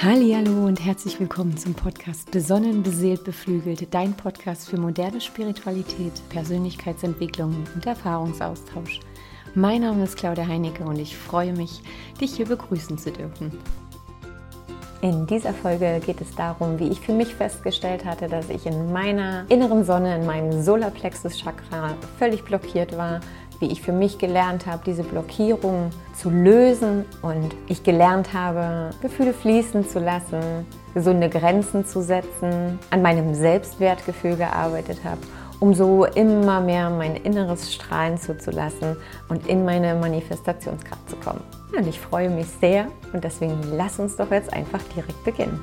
Hallo 0.00 0.64
und 0.64 0.78
herzlich 0.78 1.18
willkommen 1.18 1.56
zum 1.56 1.74
Podcast 1.74 2.30
Besonnen, 2.30 2.84
beseelt, 2.84 3.24
beflügelt, 3.24 3.92
dein 3.92 4.14
Podcast 4.14 4.68
für 4.68 4.78
moderne 4.78 5.20
Spiritualität, 5.20 6.12
Persönlichkeitsentwicklung 6.28 7.64
und 7.74 7.84
Erfahrungsaustausch. 7.84 9.00
Mein 9.56 9.80
Name 9.80 10.04
ist 10.04 10.16
Claudia 10.16 10.46
Heinecke 10.46 10.84
und 10.84 11.00
ich 11.00 11.16
freue 11.16 11.52
mich, 11.52 11.82
dich 12.20 12.36
hier 12.36 12.46
begrüßen 12.46 12.96
zu 12.96 13.10
dürfen. 13.10 13.50
In 15.02 15.26
dieser 15.26 15.52
Folge 15.52 16.00
geht 16.06 16.20
es 16.20 16.32
darum, 16.36 16.78
wie 16.78 16.90
ich 16.90 17.00
für 17.00 17.12
mich 17.12 17.34
festgestellt 17.34 18.04
hatte, 18.04 18.28
dass 18.28 18.50
ich 18.50 18.66
in 18.66 18.92
meiner 18.92 19.46
inneren 19.48 19.84
Sonne, 19.84 20.14
in 20.14 20.26
meinem 20.26 20.62
Solarplexus 20.62 21.38
Chakra 21.38 21.96
völlig 22.20 22.44
blockiert 22.44 22.96
war, 22.96 23.18
wie 23.60 23.66
ich 23.66 23.82
für 23.82 23.92
mich 23.92 24.18
gelernt 24.18 24.66
habe, 24.66 24.82
diese 24.86 25.02
Blockierung 25.02 25.90
zu 26.14 26.30
lösen 26.30 27.04
und 27.22 27.54
ich 27.66 27.82
gelernt 27.82 28.32
habe, 28.32 28.90
Gefühle 29.02 29.32
fließen 29.32 29.88
zu 29.88 29.98
lassen, 29.98 30.66
gesunde 30.94 31.28
Grenzen 31.28 31.84
zu 31.84 32.00
setzen, 32.02 32.78
an 32.90 33.02
meinem 33.02 33.34
Selbstwertgefühl 33.34 34.36
gearbeitet 34.36 35.00
habe, 35.04 35.20
um 35.60 35.74
so 35.74 36.04
immer 36.04 36.60
mehr 36.60 36.90
mein 36.90 37.16
Inneres 37.16 37.72
strahlen 37.72 38.18
zuzulassen 38.18 38.96
und 39.28 39.46
in 39.46 39.64
meine 39.64 39.94
Manifestationskraft 39.94 41.08
zu 41.10 41.16
kommen. 41.16 41.40
Und 41.76 41.86
ich 41.86 42.00
freue 42.00 42.30
mich 42.30 42.46
sehr 42.60 42.86
und 43.12 43.24
deswegen 43.24 43.58
lass 43.76 43.98
uns 43.98 44.16
doch 44.16 44.30
jetzt 44.30 44.52
einfach 44.52 44.82
direkt 44.94 45.22
beginnen. 45.24 45.60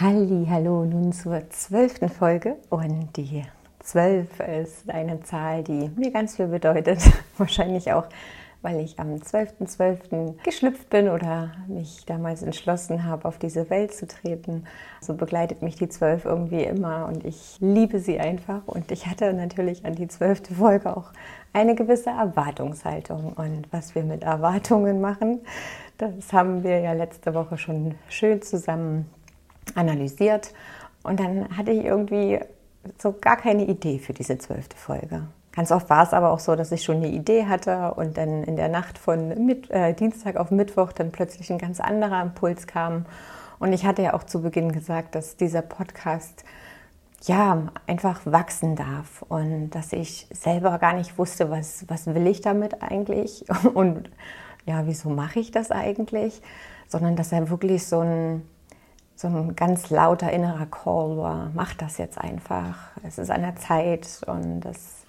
Halli, 0.00 0.46
hallo, 0.48 0.86
nun 0.86 1.12
zur 1.12 1.42
zwölften 1.50 2.08
Folge 2.08 2.56
und 2.70 3.14
die 3.18 3.42
zwölf 3.80 4.40
ist 4.40 4.88
eine 4.88 5.20
Zahl, 5.20 5.62
die 5.62 5.90
mir 5.94 6.10
ganz 6.10 6.36
viel 6.36 6.46
bedeutet. 6.46 7.00
Wahrscheinlich 7.36 7.92
auch, 7.92 8.06
weil 8.62 8.80
ich 8.80 8.98
am 8.98 9.16
12.12. 9.16 9.76
.12. 9.76 10.42
geschlüpft 10.42 10.88
bin 10.88 11.10
oder 11.10 11.52
mich 11.68 12.06
damals 12.06 12.42
entschlossen 12.42 13.04
habe, 13.04 13.28
auf 13.28 13.36
diese 13.36 13.68
Welt 13.68 13.92
zu 13.92 14.06
treten. 14.06 14.64
So 15.02 15.12
begleitet 15.12 15.60
mich 15.60 15.76
die 15.76 15.90
zwölf 15.90 16.24
irgendwie 16.24 16.62
immer 16.62 17.04
und 17.06 17.26
ich 17.26 17.58
liebe 17.60 17.98
sie 17.98 18.18
einfach. 18.18 18.62
Und 18.64 18.90
ich 18.92 19.06
hatte 19.06 19.34
natürlich 19.34 19.84
an 19.84 19.96
die 19.96 20.08
zwölfte 20.08 20.54
Folge 20.54 20.96
auch 20.96 21.12
eine 21.52 21.74
gewisse 21.74 22.08
Erwartungshaltung. 22.08 23.34
Und 23.34 23.70
was 23.70 23.94
wir 23.94 24.04
mit 24.04 24.22
Erwartungen 24.22 25.02
machen, 25.02 25.40
das 25.98 26.32
haben 26.32 26.64
wir 26.64 26.80
ja 26.80 26.94
letzte 26.94 27.34
Woche 27.34 27.58
schon 27.58 27.96
schön 28.08 28.40
zusammen 28.40 29.04
analysiert 29.76 30.52
und 31.02 31.20
dann 31.20 31.56
hatte 31.56 31.70
ich 31.70 31.84
irgendwie 31.84 32.40
so 32.98 33.12
gar 33.12 33.36
keine 33.36 33.64
Idee 33.64 33.98
für 33.98 34.12
diese 34.12 34.38
zwölfte 34.38 34.76
Folge. 34.76 35.22
Ganz 35.52 35.72
oft 35.72 35.90
war 35.90 36.04
es 36.04 36.12
aber 36.12 36.30
auch 36.30 36.38
so, 36.38 36.54
dass 36.54 36.70
ich 36.70 36.84
schon 36.84 36.96
eine 36.96 37.08
Idee 37.08 37.46
hatte 37.46 37.94
und 37.94 38.16
dann 38.16 38.44
in 38.44 38.56
der 38.56 38.68
Nacht 38.68 38.98
von 38.98 39.44
Mit 39.44 39.70
äh, 39.70 39.94
Dienstag 39.94 40.36
auf 40.36 40.50
Mittwoch 40.50 40.92
dann 40.92 41.10
plötzlich 41.10 41.50
ein 41.50 41.58
ganz 41.58 41.80
anderer 41.80 42.22
Impuls 42.22 42.66
kam. 42.66 43.04
Und 43.58 43.72
ich 43.72 43.84
hatte 43.84 44.02
ja 44.02 44.14
auch 44.14 44.22
zu 44.22 44.42
Beginn 44.42 44.72
gesagt, 44.72 45.14
dass 45.14 45.36
dieser 45.36 45.62
Podcast 45.62 46.44
ja 47.24 47.66
einfach 47.86 48.20
wachsen 48.24 48.76
darf 48.76 49.22
und 49.28 49.70
dass 49.70 49.92
ich 49.92 50.28
selber 50.32 50.78
gar 50.78 50.94
nicht 50.94 51.18
wusste, 51.18 51.50
was, 51.50 51.84
was 51.88 52.06
will 52.06 52.26
ich 52.26 52.40
damit 52.40 52.82
eigentlich 52.82 53.44
und 53.74 54.10
ja, 54.66 54.86
wieso 54.86 55.10
mache 55.10 55.40
ich 55.40 55.50
das 55.50 55.70
eigentlich, 55.70 56.40
sondern 56.86 57.16
dass 57.16 57.32
er 57.32 57.50
wirklich 57.50 57.86
so 57.86 58.00
ein 58.00 58.42
so 59.20 59.28
ein 59.28 59.54
ganz 59.54 59.90
lauter 59.90 60.32
innerer 60.32 60.64
Call 60.64 61.18
war, 61.18 61.50
mach 61.54 61.74
das 61.74 61.98
jetzt 61.98 62.18
einfach. 62.18 62.88
Es 63.06 63.18
ist 63.18 63.30
an 63.30 63.42
der 63.42 63.54
Zeit 63.56 64.22
und 64.26 64.60
das, 64.60 65.04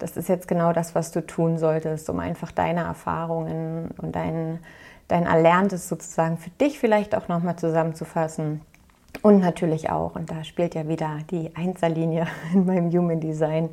das 0.00 0.16
ist 0.16 0.28
jetzt 0.28 0.48
genau 0.48 0.72
das, 0.72 0.96
was 0.96 1.12
du 1.12 1.24
tun 1.24 1.56
solltest, 1.56 2.10
um 2.10 2.18
einfach 2.18 2.50
deine 2.50 2.80
Erfahrungen 2.80 3.92
und 3.98 4.16
dein, 4.16 4.58
dein 5.06 5.26
Erlerntes 5.26 5.88
sozusagen 5.88 6.36
für 6.36 6.50
dich 6.50 6.80
vielleicht 6.80 7.14
auch 7.14 7.28
nochmal 7.28 7.54
zusammenzufassen. 7.54 8.60
Und 9.22 9.38
natürlich 9.38 9.88
auch, 9.88 10.16
und 10.16 10.32
da 10.32 10.42
spielt 10.42 10.74
ja 10.74 10.88
wieder 10.88 11.18
die 11.30 11.54
Einserlinie 11.54 12.26
in 12.52 12.66
meinem 12.66 12.90
Human 12.90 13.20
Design 13.20 13.68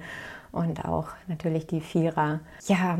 und 0.52 0.86
auch 0.86 1.08
natürlich 1.28 1.66
die 1.66 1.82
Vierer. 1.82 2.42
Ja, 2.68 3.00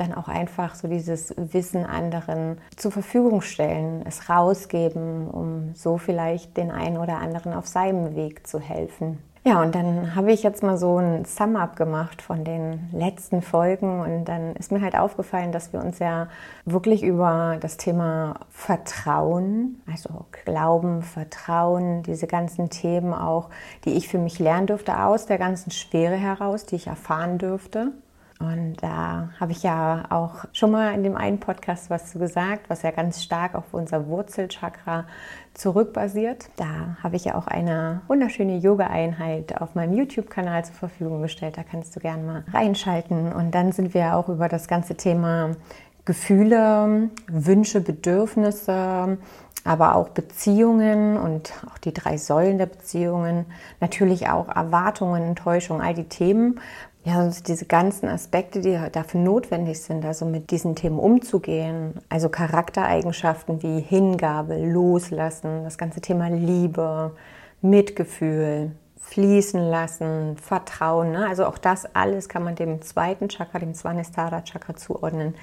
dann 0.00 0.14
auch 0.14 0.28
einfach 0.28 0.74
so 0.74 0.88
dieses 0.88 1.34
Wissen 1.36 1.84
anderen 1.84 2.58
zur 2.76 2.92
Verfügung 2.92 3.40
stellen, 3.40 4.02
es 4.06 4.28
rausgeben, 4.28 5.28
um 5.28 5.74
so 5.74 5.98
vielleicht 5.98 6.56
den 6.56 6.70
einen 6.70 6.98
oder 6.98 7.18
anderen 7.18 7.52
auf 7.52 7.66
seinem 7.66 8.14
Weg 8.14 8.46
zu 8.46 8.60
helfen. 8.60 9.18
Ja, 9.44 9.62
und 9.62 9.74
dann 9.74 10.14
habe 10.14 10.32
ich 10.32 10.42
jetzt 10.42 10.62
mal 10.62 10.76
so 10.76 10.98
ein 10.98 11.24
Sum-up 11.24 11.76
gemacht 11.76 12.20
von 12.20 12.44
den 12.44 12.90
letzten 12.92 13.40
Folgen 13.40 14.00
und 14.00 14.26
dann 14.26 14.54
ist 14.56 14.72
mir 14.72 14.82
halt 14.82 14.94
aufgefallen, 14.94 15.52
dass 15.52 15.72
wir 15.72 15.80
uns 15.80 16.00
ja 16.00 16.28
wirklich 16.66 17.02
über 17.02 17.56
das 17.58 17.78
Thema 17.78 18.40
Vertrauen, 18.50 19.80
also 19.90 20.26
Glauben, 20.44 21.02
Vertrauen, 21.02 22.02
diese 22.02 22.26
ganzen 22.26 22.68
Themen 22.68 23.14
auch, 23.14 23.48
die 23.86 23.92
ich 23.94 24.08
für 24.08 24.18
mich 24.18 24.38
lernen 24.38 24.66
durfte 24.66 25.02
aus 25.02 25.24
der 25.24 25.38
ganzen 25.38 25.70
Schwere 25.70 26.16
heraus, 26.16 26.66
die 26.66 26.76
ich 26.76 26.88
erfahren 26.88 27.38
dürfte, 27.38 27.92
und 28.40 28.76
da 28.80 29.30
habe 29.40 29.50
ich 29.50 29.64
ja 29.64 30.04
auch 30.10 30.44
schon 30.52 30.70
mal 30.70 30.94
in 30.94 31.02
dem 31.02 31.16
einen 31.16 31.40
Podcast 31.40 31.90
was 31.90 32.12
zu 32.12 32.20
gesagt, 32.20 32.70
was 32.70 32.82
ja 32.82 32.92
ganz 32.92 33.22
stark 33.22 33.56
auf 33.56 33.64
unser 33.72 34.06
Wurzelchakra 34.06 35.06
zurückbasiert. 35.54 36.48
Da 36.54 36.96
habe 37.02 37.16
ich 37.16 37.24
ja 37.24 37.34
auch 37.34 37.48
eine 37.48 38.02
wunderschöne 38.06 38.58
Yoga-Einheit 38.58 39.60
auf 39.60 39.74
meinem 39.74 39.94
YouTube-Kanal 39.94 40.64
zur 40.64 40.76
Verfügung 40.76 41.20
gestellt. 41.20 41.58
Da 41.58 41.64
kannst 41.64 41.96
du 41.96 42.00
gerne 42.00 42.22
mal 42.22 42.44
reinschalten. 42.52 43.32
Und 43.32 43.56
dann 43.56 43.72
sind 43.72 43.92
wir 43.92 44.14
auch 44.14 44.28
über 44.28 44.48
das 44.48 44.68
ganze 44.68 44.94
Thema 44.94 45.56
Gefühle, 46.04 47.10
Wünsche, 47.26 47.80
Bedürfnisse, 47.80 49.18
aber 49.64 49.96
auch 49.96 50.10
Beziehungen 50.10 51.16
und 51.16 51.52
auch 51.70 51.78
die 51.78 51.92
drei 51.92 52.16
Säulen 52.16 52.56
der 52.56 52.66
Beziehungen, 52.66 53.46
natürlich 53.80 54.28
auch 54.28 54.48
Erwartungen, 54.48 55.22
Enttäuschungen, 55.22 55.82
all 55.82 55.94
die 55.94 56.08
Themen, 56.08 56.60
ja, 57.08 57.20
also 57.20 57.42
diese 57.42 57.64
ganzen 57.64 58.08
Aspekte, 58.08 58.60
die 58.60 58.78
dafür 58.92 59.20
notwendig 59.20 59.80
sind, 59.80 60.04
also 60.04 60.26
mit 60.26 60.50
diesen 60.50 60.74
Themen 60.76 60.98
umzugehen, 60.98 61.94
also 62.10 62.28
Charaktereigenschaften 62.28 63.62
wie 63.62 63.80
Hingabe, 63.80 64.56
Loslassen, 64.56 65.64
das 65.64 65.78
ganze 65.78 66.02
Thema 66.02 66.28
Liebe, 66.28 67.16
Mitgefühl, 67.62 68.72
fließen 69.00 69.70
lassen, 69.70 70.36
Vertrauen, 70.36 71.12
ne? 71.12 71.26
also 71.26 71.46
auch 71.46 71.56
das 71.56 71.94
alles 71.94 72.28
kann 72.28 72.44
man 72.44 72.56
dem 72.56 72.82
zweiten 72.82 73.28
Chakra, 73.30 73.58
dem 73.58 73.74
Svanestara 73.74 74.42
Chakra 74.42 74.76
zuordnen. 74.76 75.34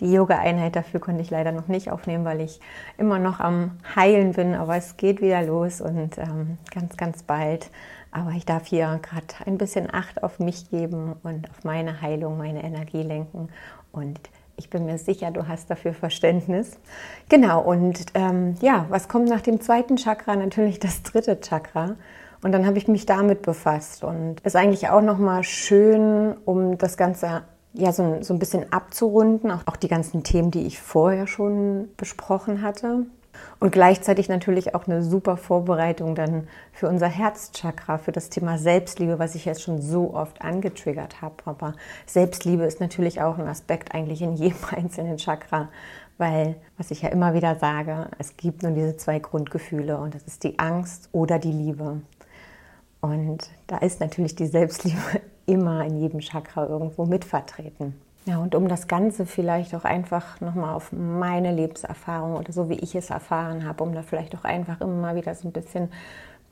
Die 0.00 0.10
Yoga-Einheit 0.10 0.74
dafür 0.74 0.98
konnte 0.98 1.20
ich 1.20 1.30
leider 1.30 1.52
noch 1.52 1.68
nicht 1.68 1.90
aufnehmen, 1.90 2.24
weil 2.24 2.40
ich 2.40 2.58
immer 2.96 3.18
noch 3.18 3.38
am 3.38 3.72
Heilen 3.94 4.32
bin, 4.32 4.54
aber 4.54 4.76
es 4.76 4.96
geht 4.96 5.20
wieder 5.20 5.42
los 5.42 5.82
und 5.82 6.16
ähm, 6.16 6.56
ganz, 6.74 6.96
ganz 6.96 7.22
bald 7.22 7.70
aber 8.12 8.30
ich 8.30 8.46
darf 8.46 8.66
hier 8.66 9.00
gerade 9.02 9.26
ein 9.46 9.58
bisschen 9.58 9.92
Acht 9.92 10.22
auf 10.22 10.38
mich 10.38 10.70
geben 10.70 11.16
und 11.22 11.50
auf 11.50 11.64
meine 11.64 12.00
Heilung, 12.00 12.38
meine 12.38 12.62
Energie 12.62 13.02
lenken. 13.02 13.48
Und 13.90 14.20
ich 14.56 14.70
bin 14.70 14.84
mir 14.84 14.98
sicher, 14.98 15.30
du 15.30 15.48
hast 15.48 15.70
dafür 15.70 15.94
Verständnis. 15.94 16.78
Genau, 17.28 17.60
und 17.62 18.04
ähm, 18.14 18.54
ja, 18.60 18.86
was 18.90 19.08
kommt 19.08 19.28
nach 19.28 19.40
dem 19.40 19.60
zweiten 19.60 19.96
Chakra? 19.96 20.36
Natürlich 20.36 20.78
das 20.78 21.02
dritte 21.02 21.40
Chakra. 21.40 21.96
Und 22.42 22.52
dann 22.52 22.66
habe 22.66 22.76
ich 22.76 22.86
mich 22.86 23.06
damit 23.06 23.42
befasst 23.42 24.04
und 24.04 24.40
ist 24.40 24.56
eigentlich 24.56 24.88
auch 24.88 25.00
nochmal 25.00 25.42
schön, 25.44 26.36
um 26.44 26.76
das 26.76 26.96
Ganze 26.96 27.42
ja 27.72 27.92
so, 27.92 28.18
so 28.22 28.34
ein 28.34 28.38
bisschen 28.38 28.72
abzurunden, 28.72 29.50
auch, 29.50 29.62
auch 29.66 29.76
die 29.76 29.88
ganzen 29.88 30.22
Themen, 30.22 30.50
die 30.50 30.66
ich 30.66 30.80
vorher 30.80 31.26
schon 31.26 31.88
besprochen 31.96 32.62
hatte. 32.62 33.06
Und 33.60 33.72
gleichzeitig 33.72 34.28
natürlich 34.28 34.74
auch 34.74 34.86
eine 34.86 35.02
super 35.02 35.36
Vorbereitung 35.36 36.14
dann 36.14 36.48
für 36.72 36.88
unser 36.88 37.08
Herzchakra, 37.08 37.98
für 37.98 38.12
das 38.12 38.28
Thema 38.28 38.58
Selbstliebe, 38.58 39.18
was 39.18 39.34
ich 39.34 39.44
jetzt 39.44 39.62
schon 39.62 39.80
so 39.80 40.14
oft 40.14 40.42
angetriggert 40.42 41.22
habe. 41.22 41.36
Aber 41.44 41.74
Selbstliebe 42.06 42.64
ist 42.64 42.80
natürlich 42.80 43.20
auch 43.20 43.38
ein 43.38 43.46
Aspekt 43.46 43.94
eigentlich 43.94 44.22
in 44.22 44.34
jedem 44.34 44.58
einzelnen 44.70 45.16
Chakra, 45.16 45.68
weil, 46.18 46.56
was 46.76 46.90
ich 46.90 47.02
ja 47.02 47.08
immer 47.08 47.34
wieder 47.34 47.56
sage, 47.56 48.08
es 48.18 48.36
gibt 48.36 48.62
nur 48.62 48.72
diese 48.72 48.96
zwei 48.96 49.18
Grundgefühle 49.18 49.96
und 49.98 50.14
das 50.14 50.22
ist 50.24 50.44
die 50.44 50.58
Angst 50.58 51.08
oder 51.12 51.38
die 51.38 51.52
Liebe. 51.52 52.00
Und 53.00 53.50
da 53.66 53.78
ist 53.78 54.00
natürlich 54.00 54.36
die 54.36 54.46
Selbstliebe 54.46 54.98
immer 55.46 55.84
in 55.84 55.98
jedem 55.98 56.20
Chakra 56.20 56.66
irgendwo 56.66 57.04
mitvertreten. 57.04 57.94
Ja, 58.24 58.38
und 58.38 58.54
um 58.54 58.68
das 58.68 58.86
Ganze 58.86 59.26
vielleicht 59.26 59.74
auch 59.74 59.84
einfach 59.84 60.40
nochmal 60.40 60.74
auf 60.74 60.92
meine 60.92 61.52
Lebenserfahrung 61.52 62.36
oder 62.36 62.52
so, 62.52 62.68
wie 62.68 62.78
ich 62.78 62.94
es 62.94 63.10
erfahren 63.10 63.66
habe, 63.66 63.82
um 63.82 63.92
da 63.94 64.02
vielleicht 64.02 64.36
auch 64.36 64.44
einfach 64.44 64.80
immer 64.80 64.94
mal 64.94 65.16
wieder 65.16 65.34
so 65.34 65.48
ein 65.48 65.52
bisschen 65.52 65.88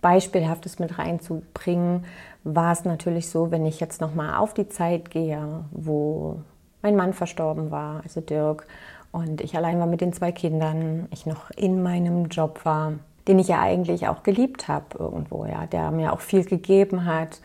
Beispielhaftes 0.01 0.81
mit 0.81 0.99
reinzubringen, 0.99 2.05
war 2.43 2.73
es 2.73 2.85
natürlich 2.85 3.29
so, 3.29 3.53
wenn 3.53 3.67
ich 3.67 3.79
jetzt 3.79 4.01
nochmal 4.01 4.35
auf 4.37 4.53
die 4.53 4.69
Zeit 4.69 5.11
gehe, 5.11 5.65
wo 5.71 6.41
mein 6.83 6.97
Mann 6.97 7.13
verstorben 7.13 7.71
war, 7.71 8.01
also 8.03 8.21
Dirk, 8.21 8.67
und 9.13 9.41
ich 9.41 9.57
allein 9.57 9.79
war 9.79 9.87
mit 9.87 10.01
den 10.01 10.13
zwei 10.13 10.33
Kindern, 10.33 11.07
ich 11.11 11.27
noch 11.27 11.51
in 11.51 11.83
meinem 11.83 12.27
Job 12.29 12.65
war, 12.65 12.95
den 13.29 13.39
ich 13.39 13.49
ja 13.49 13.61
eigentlich 13.61 14.09
auch 14.09 14.23
geliebt 14.23 14.67
habe 14.67 14.99
irgendwo, 14.99 15.45
ja, 15.45 15.67
der 15.67 15.91
mir 15.91 16.13
auch 16.13 16.21
viel 16.21 16.45
gegeben 16.45 17.05
hat 17.05 17.41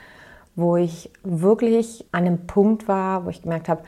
wo 0.56 0.78
ich 0.78 1.10
wirklich 1.24 2.06
an 2.12 2.26
einem 2.26 2.48
Punkt 2.48 2.88
war, 2.88 3.26
wo 3.26 3.30
ich 3.30 3.42
gemerkt 3.42 3.70
habe, 3.70 3.84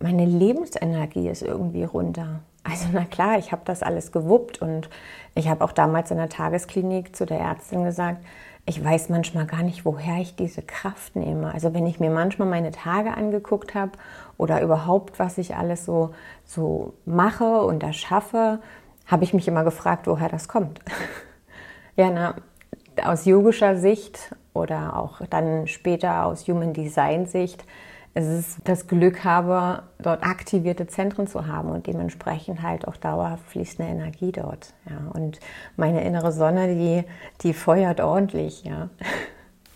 meine 0.00 0.24
Lebensenergie 0.24 1.28
ist 1.28 1.42
irgendwie 1.42 1.84
runter. 1.84 2.40
Also 2.64 2.86
na 2.92 3.04
klar, 3.04 3.38
ich 3.38 3.52
habe 3.52 3.62
das 3.64 3.82
alles 3.82 4.12
gewuppt 4.12 4.60
und 4.60 4.90
ich 5.34 5.48
habe 5.48 5.64
auch 5.64 5.72
damals 5.72 6.10
in 6.10 6.16
der 6.16 6.28
Tagesklinik 6.28 7.14
zu 7.14 7.26
der 7.26 7.38
Ärztin 7.38 7.84
gesagt, 7.84 8.24
ich 8.66 8.82
weiß 8.84 9.08
manchmal 9.08 9.46
gar 9.46 9.62
nicht, 9.62 9.84
woher 9.84 10.20
ich 10.20 10.36
diese 10.36 10.62
Kraft 10.62 11.16
nehme. 11.16 11.52
Also 11.52 11.74
wenn 11.74 11.86
ich 11.86 11.98
mir 11.98 12.10
manchmal 12.10 12.48
meine 12.48 12.70
Tage 12.70 13.14
angeguckt 13.14 13.74
habe 13.74 13.92
oder 14.36 14.62
überhaupt, 14.62 15.18
was 15.18 15.38
ich 15.38 15.56
alles 15.56 15.84
so, 15.84 16.14
so 16.44 16.94
mache 17.06 17.62
und 17.62 17.82
erschaffe, 17.82 18.60
habe 19.06 19.24
ich 19.24 19.34
mich 19.34 19.48
immer 19.48 19.64
gefragt, 19.64 20.06
woher 20.06 20.28
das 20.28 20.46
kommt. 20.46 20.80
ja, 21.96 22.10
na, 22.10 22.34
aus 23.02 23.24
yogischer 23.24 23.76
Sicht 23.76 24.34
oder 24.52 24.96
auch 24.96 25.20
dann 25.30 25.66
später 25.66 26.26
aus 26.26 26.46
Human 26.46 26.72
Design 26.72 27.26
Sicht 27.26 27.64
es 28.14 28.26
ist 28.26 28.58
das 28.64 28.88
Glück 28.88 29.24
habe, 29.24 29.84
dort 29.98 30.24
aktivierte 30.24 30.86
Zentren 30.86 31.26
zu 31.26 31.46
haben 31.46 31.70
und 31.70 31.86
dementsprechend 31.86 32.62
halt 32.62 32.88
auch 32.88 32.96
dauerhaft 32.96 33.44
fließende 33.46 33.90
Energie 33.90 34.32
dort. 34.32 34.74
Ja. 34.88 35.10
Und 35.12 35.38
meine 35.76 36.02
innere 36.02 36.32
Sonne, 36.32 36.74
die, 36.74 37.04
die 37.42 37.54
feuert 37.54 38.00
ordentlich, 38.00 38.64
ja. 38.64 38.88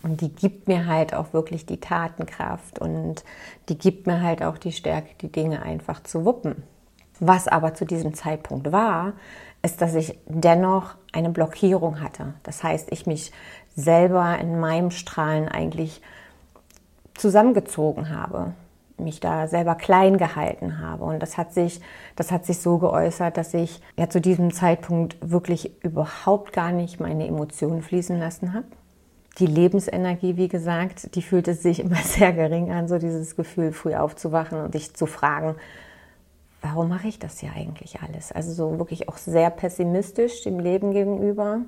Und 0.03 0.21
die 0.21 0.29
gibt 0.29 0.67
mir 0.67 0.85
halt 0.85 1.15
auch 1.15 1.33
wirklich 1.33 1.65
die 1.65 1.79
Tatenkraft 1.79 2.77
und 2.77 3.23
die 3.69 3.77
gibt 3.77 4.05
mir 4.05 4.21
halt 4.21 4.43
auch 4.43 4.59
die 4.59 4.71
Stärke, 4.71 5.15
die 5.21 5.31
Dinge 5.31 5.63
einfach 5.63 6.03
zu 6.03 6.25
wuppen. 6.25 6.61
Was 7.19 7.47
aber 7.47 7.73
zu 7.73 7.85
diesem 7.85 8.13
Zeitpunkt 8.13 8.71
war, 8.71 9.13
ist, 9.63 9.81
dass 9.81 9.95
ich 9.95 10.19
dennoch 10.27 10.93
eine 11.11 11.31
Blockierung 11.31 12.01
hatte. 12.01 12.35
Das 12.43 12.63
heißt, 12.63 12.91
ich 12.91 13.07
mich 13.07 13.31
selber 13.75 14.37
in 14.37 14.59
meinem 14.59 14.91
Strahlen 14.91 15.47
eigentlich 15.47 16.01
zusammengezogen 17.15 18.15
habe, 18.15 18.53
mich 18.97 19.19
da 19.19 19.47
selber 19.47 19.75
klein 19.75 20.17
gehalten 20.17 20.79
habe. 20.79 21.03
Und 21.03 21.19
das 21.19 21.37
hat 21.37 21.53
sich, 21.53 21.81
das 22.15 22.31
hat 22.31 22.45
sich 22.45 22.59
so 22.59 22.77
geäußert, 22.77 23.37
dass 23.37 23.53
ich 23.53 23.81
ja 23.97 24.09
zu 24.09 24.21
diesem 24.21 24.53
Zeitpunkt 24.53 25.17
wirklich 25.21 25.83
überhaupt 25.83 26.53
gar 26.53 26.71
nicht 26.71 26.99
meine 26.99 27.27
Emotionen 27.27 27.81
fließen 27.81 28.19
lassen 28.19 28.53
habe. 28.53 28.67
Die 29.39 29.47
Lebensenergie, 29.47 30.37
wie 30.37 30.47
gesagt, 30.47 31.15
die 31.15 31.21
fühlte 31.21 31.53
sich 31.53 31.79
immer 31.81 31.97
sehr 31.97 32.31
gering 32.31 32.71
an, 32.71 32.87
so 32.87 32.97
dieses 32.97 33.35
Gefühl, 33.35 33.71
früh 33.71 33.95
aufzuwachen 33.95 34.61
und 34.61 34.73
dich 34.73 34.93
zu 34.93 35.05
fragen, 35.05 35.55
warum 36.61 36.89
mache 36.89 37.07
ich 37.07 37.19
das 37.19 37.39
hier 37.39 37.51
eigentlich 37.55 37.99
alles? 38.01 38.31
Also 38.31 38.53
so 38.53 38.79
wirklich 38.79 39.09
auch 39.09 39.17
sehr 39.17 39.49
pessimistisch 39.49 40.43
dem 40.43 40.59
Leben 40.59 40.91
gegenüber 40.91 41.61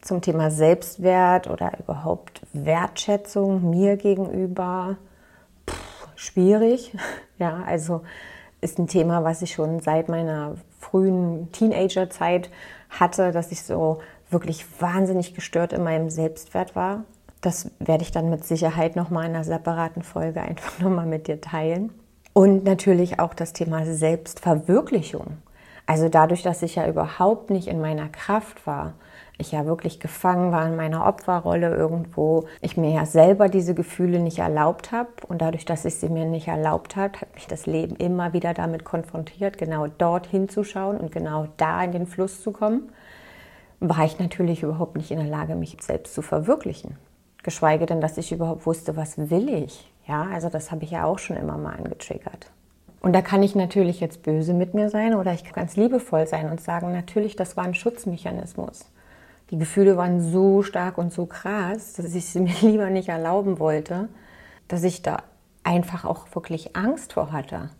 zum 0.00 0.20
Thema 0.20 0.50
Selbstwert 0.50 1.48
oder 1.48 1.72
überhaupt 1.78 2.42
Wertschätzung 2.52 3.68
mir 3.68 3.96
gegenüber 3.96 4.96
pff, 5.68 6.08
schwierig. 6.16 6.96
Ja, 7.40 7.62
also 7.64 8.02
ist 8.60 8.80
ein 8.80 8.88
Thema, 8.88 9.22
was 9.22 9.42
ich 9.42 9.52
schon 9.52 9.78
seit 9.78 10.08
meiner 10.08 10.56
frühen 10.80 11.52
Teenagerzeit 11.52 12.50
hatte, 12.90 13.30
dass 13.30 13.52
ich 13.52 13.62
so 13.62 14.00
wirklich 14.28 14.66
wahnsinnig 14.80 15.34
gestört 15.34 15.72
in 15.72 15.84
meinem 15.84 16.10
Selbstwert 16.10 16.74
war. 16.74 17.04
Das 17.40 17.70
werde 17.78 18.02
ich 18.02 18.10
dann 18.10 18.30
mit 18.30 18.44
Sicherheit 18.44 18.96
nochmal 18.96 19.26
in 19.26 19.34
einer 19.36 19.44
separaten 19.44 20.02
Folge 20.02 20.40
einfach 20.42 20.80
nochmal 20.80 21.06
mit 21.06 21.28
dir 21.28 21.40
teilen. 21.40 21.92
Und 22.32 22.64
natürlich 22.64 23.20
auch 23.20 23.34
das 23.34 23.52
Thema 23.52 23.84
Selbstverwirklichung. 23.86 25.38
Also 25.86 26.08
dadurch, 26.08 26.42
dass 26.42 26.62
ich 26.62 26.74
ja 26.74 26.86
überhaupt 26.86 27.50
nicht 27.50 27.68
in 27.68 27.80
meiner 27.80 28.08
Kraft 28.08 28.66
war, 28.66 28.94
ich 29.38 29.52
ja 29.52 29.66
wirklich 29.66 30.00
gefangen 30.00 30.50
war 30.50 30.66
in 30.66 30.76
meiner 30.76 31.06
Opferrolle 31.06 31.74
irgendwo, 31.74 32.46
ich 32.60 32.76
mir 32.76 32.90
ja 32.90 33.06
selber 33.06 33.48
diese 33.48 33.72
Gefühle 33.74 34.18
nicht 34.18 34.40
erlaubt 34.40 34.90
habe 34.90 35.08
und 35.28 35.40
dadurch, 35.40 35.64
dass 35.64 35.84
ich 35.84 35.94
sie 35.94 36.08
mir 36.08 36.24
nicht 36.24 36.48
erlaubt 36.48 36.96
habe, 36.96 37.20
hat 37.20 37.34
mich 37.34 37.46
das 37.46 37.66
Leben 37.66 37.94
immer 37.96 38.32
wieder 38.32 38.52
damit 38.52 38.84
konfrontiert, 38.84 39.56
genau 39.56 39.86
dort 39.86 40.26
hinzuschauen 40.26 40.98
und 40.98 41.12
genau 41.12 41.46
da 41.56 41.82
in 41.82 41.92
den 41.92 42.06
Fluss 42.06 42.42
zu 42.42 42.50
kommen, 42.50 42.92
war 43.78 44.04
ich 44.04 44.18
natürlich 44.18 44.64
überhaupt 44.64 44.96
nicht 44.96 45.12
in 45.12 45.18
der 45.18 45.28
Lage, 45.28 45.54
mich 45.54 45.76
selbst 45.80 46.14
zu 46.14 46.22
verwirklichen. 46.22 46.96
Geschweige 47.44 47.86
denn, 47.86 48.00
dass 48.00 48.18
ich 48.18 48.32
überhaupt 48.32 48.66
wusste, 48.66 48.96
was 48.96 49.30
will 49.30 49.48
ich. 49.48 49.88
Ja, 50.08 50.26
also 50.34 50.48
das 50.48 50.72
habe 50.72 50.82
ich 50.82 50.90
ja 50.90 51.04
auch 51.04 51.20
schon 51.20 51.36
immer 51.36 51.56
mal 51.56 51.76
angetriggert. 51.76 52.50
Und 53.00 53.12
da 53.12 53.22
kann 53.22 53.44
ich 53.44 53.54
natürlich 53.54 54.00
jetzt 54.00 54.24
böse 54.24 54.52
mit 54.52 54.74
mir 54.74 54.90
sein 54.90 55.14
oder 55.14 55.32
ich 55.32 55.44
kann 55.44 55.54
ganz 55.54 55.76
liebevoll 55.76 56.26
sein 56.26 56.50
und 56.50 56.60
sagen, 56.60 56.90
natürlich, 56.90 57.36
das 57.36 57.56
war 57.56 57.62
ein 57.62 57.74
Schutzmechanismus 57.74 58.86
die 59.50 59.58
Gefühle 59.58 59.96
waren 59.96 60.20
so 60.20 60.62
stark 60.62 60.98
und 60.98 61.12
so 61.12 61.26
krass, 61.26 61.94
dass 61.94 62.14
ich 62.14 62.26
sie 62.26 62.40
mir 62.40 62.54
lieber 62.60 62.90
nicht 62.90 63.08
erlauben 63.08 63.58
wollte, 63.58 64.08
dass 64.68 64.84
ich 64.84 65.02
da 65.02 65.22
einfach 65.64 66.04
auch 66.04 66.34
wirklich 66.34 66.76
Angst 66.76 67.14
vor 67.14 67.32
hatte. 67.32 67.70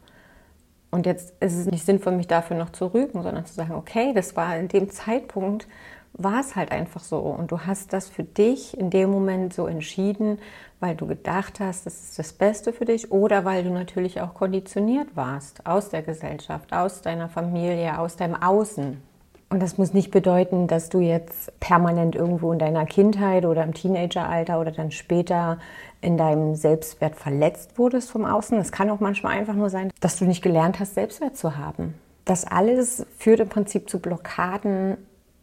Und 0.91 1.05
jetzt 1.05 1.35
ist 1.41 1.56
es 1.56 1.67
nicht 1.67 1.85
sinnvoll, 1.85 2.17
mich 2.17 2.29
dafür 2.29 2.56
noch 2.56 2.70
zu 2.70 2.87
rügen, 2.87 3.23
sondern 3.23 3.44
zu 3.44 3.55
sagen, 3.55 3.75
okay, 3.75 4.12
das 4.15 4.37
war 4.37 4.56
in 4.56 4.69
dem 4.69 4.91
Zeitpunkt, 4.91 5.69
war 6.15 6.41
es 6.41 6.56
halt 6.56 6.73
einfach 6.73 7.03
so. 7.03 7.19
Und 7.19 7.50
du 7.50 7.61
hast 7.61 7.93
das 7.93 8.09
für 8.09 8.25
dich 8.25 8.76
in 8.76 8.88
dem 8.88 9.11
Moment 9.11 9.53
so 9.53 9.67
entschieden, 9.67 10.38
weil 10.81 10.97
du 10.97 11.06
gedacht 11.06 11.61
hast, 11.61 11.85
das 11.87 12.00
ist 12.00 12.19
das 12.19 12.32
Beste 12.32 12.73
für 12.73 12.87
dich 12.87 13.11
oder 13.12 13.44
weil 13.44 13.65
du 13.65 13.70
natürlich 13.70 14.20
auch 14.20 14.32
konditioniert 14.32 15.15
warst 15.15 15.67
aus 15.67 15.91
der 15.91 16.03
Gesellschaft, 16.03 16.73
aus 16.73 17.03
deiner 17.03 17.29
Familie, 17.29 17.99
aus 17.99 18.17
deinem 18.17 18.37
Außen. 18.37 19.07
Und 19.50 19.62
das 19.62 19.78
muss 19.78 19.94
nicht 19.94 20.10
bedeuten, 20.10 20.66
dass 20.66 20.90
du 20.90 21.00
jetzt 21.00 21.58
permanent 21.58 22.14
irgendwo 22.14 22.52
in 22.52 22.58
deiner 22.58 22.84
Kindheit 22.84 23.46
oder 23.46 23.64
im 23.64 23.72
Teenageralter 23.72 24.60
oder 24.60 24.72
dann 24.72 24.90
später 24.90 25.58
in 26.02 26.18
deinem 26.18 26.54
Selbstwert 26.54 27.16
verletzt 27.16 27.78
wurdest 27.78 28.10
vom 28.10 28.26
Außen. 28.26 28.58
Es 28.58 28.72
kann 28.72 28.90
auch 28.90 29.00
manchmal 29.00 29.38
einfach 29.38 29.54
nur 29.54 29.70
sein, 29.70 29.90
dass 30.00 30.18
du 30.18 30.26
nicht 30.26 30.42
gelernt 30.42 30.80
hast, 30.80 30.94
Selbstwert 30.94 31.36
zu 31.36 31.56
haben. 31.56 31.94
Das 32.26 32.46
alles 32.46 33.06
führt 33.16 33.40
im 33.40 33.48
Prinzip 33.48 33.88
zu 33.88 34.00
Blockaden 34.00 34.98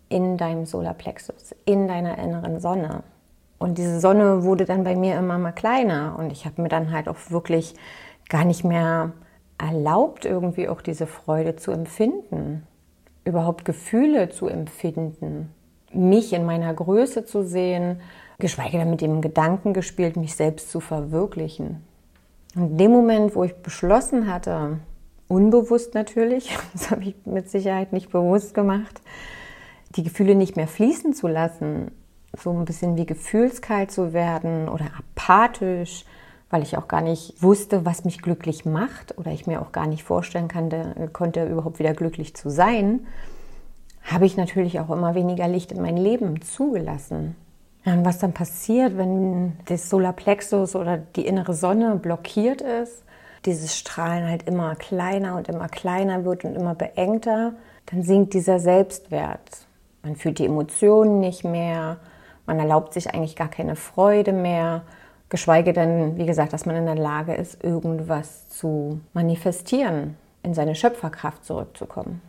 in 0.07 0.37
deinem 0.37 0.67
Solarplexus, 0.67 1.55
in 1.65 1.87
deiner 1.87 2.19
inneren 2.19 2.59
Sonne. 2.59 3.01
Und 3.57 3.79
diese 3.79 3.99
Sonne 3.99 4.43
wurde 4.43 4.65
dann 4.65 4.83
bei 4.83 4.95
mir 4.95 5.17
immer 5.17 5.39
mal 5.39 5.51
kleiner 5.51 6.15
und 6.19 6.31
ich 6.31 6.45
habe 6.45 6.61
mir 6.61 6.69
dann 6.69 6.91
halt 6.91 7.07
auch 7.07 7.17
wirklich 7.29 7.73
gar 8.29 8.45
nicht 8.45 8.63
mehr 8.63 9.13
erlaubt, 9.57 10.25
irgendwie 10.25 10.69
auch 10.69 10.81
diese 10.81 11.07
Freude 11.07 11.55
zu 11.55 11.71
empfinden 11.71 12.67
überhaupt 13.25 13.65
Gefühle 13.65 14.29
zu 14.29 14.47
empfinden, 14.47 15.51
mich 15.91 16.33
in 16.33 16.45
meiner 16.45 16.73
Größe 16.73 17.25
zu 17.25 17.43
sehen, 17.43 18.01
geschweige 18.39 18.77
denn 18.77 18.89
mit 18.89 19.01
dem 19.01 19.21
Gedanken 19.21 19.73
gespielt, 19.73 20.17
mich 20.17 20.35
selbst 20.35 20.69
zu 20.71 20.79
verwirklichen. 20.79 21.83
Und 22.55 22.71
in 22.71 22.77
dem 22.77 22.91
Moment, 22.91 23.35
wo 23.35 23.43
ich 23.43 23.55
beschlossen 23.55 24.31
hatte, 24.31 24.79
unbewusst 25.27 25.93
natürlich, 25.93 26.55
das 26.73 26.91
habe 26.91 27.03
ich 27.03 27.15
mit 27.25 27.49
Sicherheit 27.49 27.93
nicht 27.93 28.11
bewusst 28.11 28.53
gemacht, 28.53 29.01
die 29.95 30.03
Gefühle 30.03 30.35
nicht 30.35 30.55
mehr 30.55 30.67
fließen 30.67 31.13
zu 31.13 31.27
lassen, 31.27 31.91
so 32.37 32.51
ein 32.51 32.65
bisschen 32.65 32.97
wie 32.97 33.05
gefühlskalt 33.05 33.91
zu 33.91 34.13
werden 34.13 34.67
oder 34.67 34.87
apathisch, 34.97 36.05
weil 36.49 36.63
ich 36.63 36.77
auch 36.77 36.87
gar 36.87 37.01
nicht 37.01 37.41
wusste, 37.41 37.85
was 37.85 38.05
mich 38.05 38.21
glücklich 38.21 38.65
macht 38.65 39.17
oder 39.17 39.31
ich 39.31 39.47
mir 39.47 39.61
auch 39.61 39.71
gar 39.71 39.87
nicht 39.87 40.03
vorstellen 40.03 40.47
kann, 40.47 40.69
konnte, 41.11 41.45
überhaupt 41.45 41.79
wieder 41.79 41.93
glücklich 41.93 42.35
zu 42.35 42.49
sein, 42.49 43.07
habe 44.03 44.25
ich 44.25 44.37
natürlich 44.37 44.79
auch 44.79 44.89
immer 44.91 45.15
weniger 45.15 45.47
Licht 45.47 45.71
in 45.71 45.81
mein 45.81 45.97
Leben 45.97 46.41
zugelassen. 46.41 47.35
und 47.85 48.05
was 48.05 48.19
dann 48.19 48.33
passiert, 48.33 48.97
wenn 48.97 49.53
das 49.65 49.89
Solarplexus 49.89 50.75
oder 50.75 50.97
die 50.97 51.25
innere 51.25 51.53
Sonne 51.53 51.95
blockiert 51.95 52.61
ist, 52.61 53.03
dieses 53.45 53.77
Strahlen 53.77 54.27
halt 54.27 54.43
immer 54.43 54.75
kleiner 54.75 55.35
und 55.35 55.49
immer 55.49 55.67
kleiner 55.67 56.25
wird 56.25 56.45
und 56.45 56.55
immer 56.55 56.75
beengter, 56.75 57.53
dann 57.87 58.03
sinkt 58.03 58.33
dieser 58.33 58.59
Selbstwert. 58.59 59.67
Man 60.03 60.15
fühlt 60.15 60.39
die 60.39 60.45
Emotionen 60.45 61.19
nicht 61.19 61.43
mehr, 61.43 61.97
man 62.45 62.59
erlaubt 62.59 62.93
sich 62.93 63.13
eigentlich 63.13 63.35
gar 63.35 63.49
keine 63.49 63.75
Freude 63.75 64.31
mehr 64.31 64.83
Geschweige 65.29 65.73
denn, 65.73 66.17
wie 66.17 66.25
gesagt, 66.25 66.53
dass 66.53 66.65
man 66.65 66.75
in 66.75 66.85
der 66.85 66.95
Lage 66.95 67.33
ist, 67.33 67.63
irgendwas 67.63 68.47
zu 68.49 68.99
manifestieren, 69.13 70.17
in 70.43 70.53
seine 70.53 70.75
Schöpferkraft 70.75 71.43
zurückzukommen. 71.43 72.21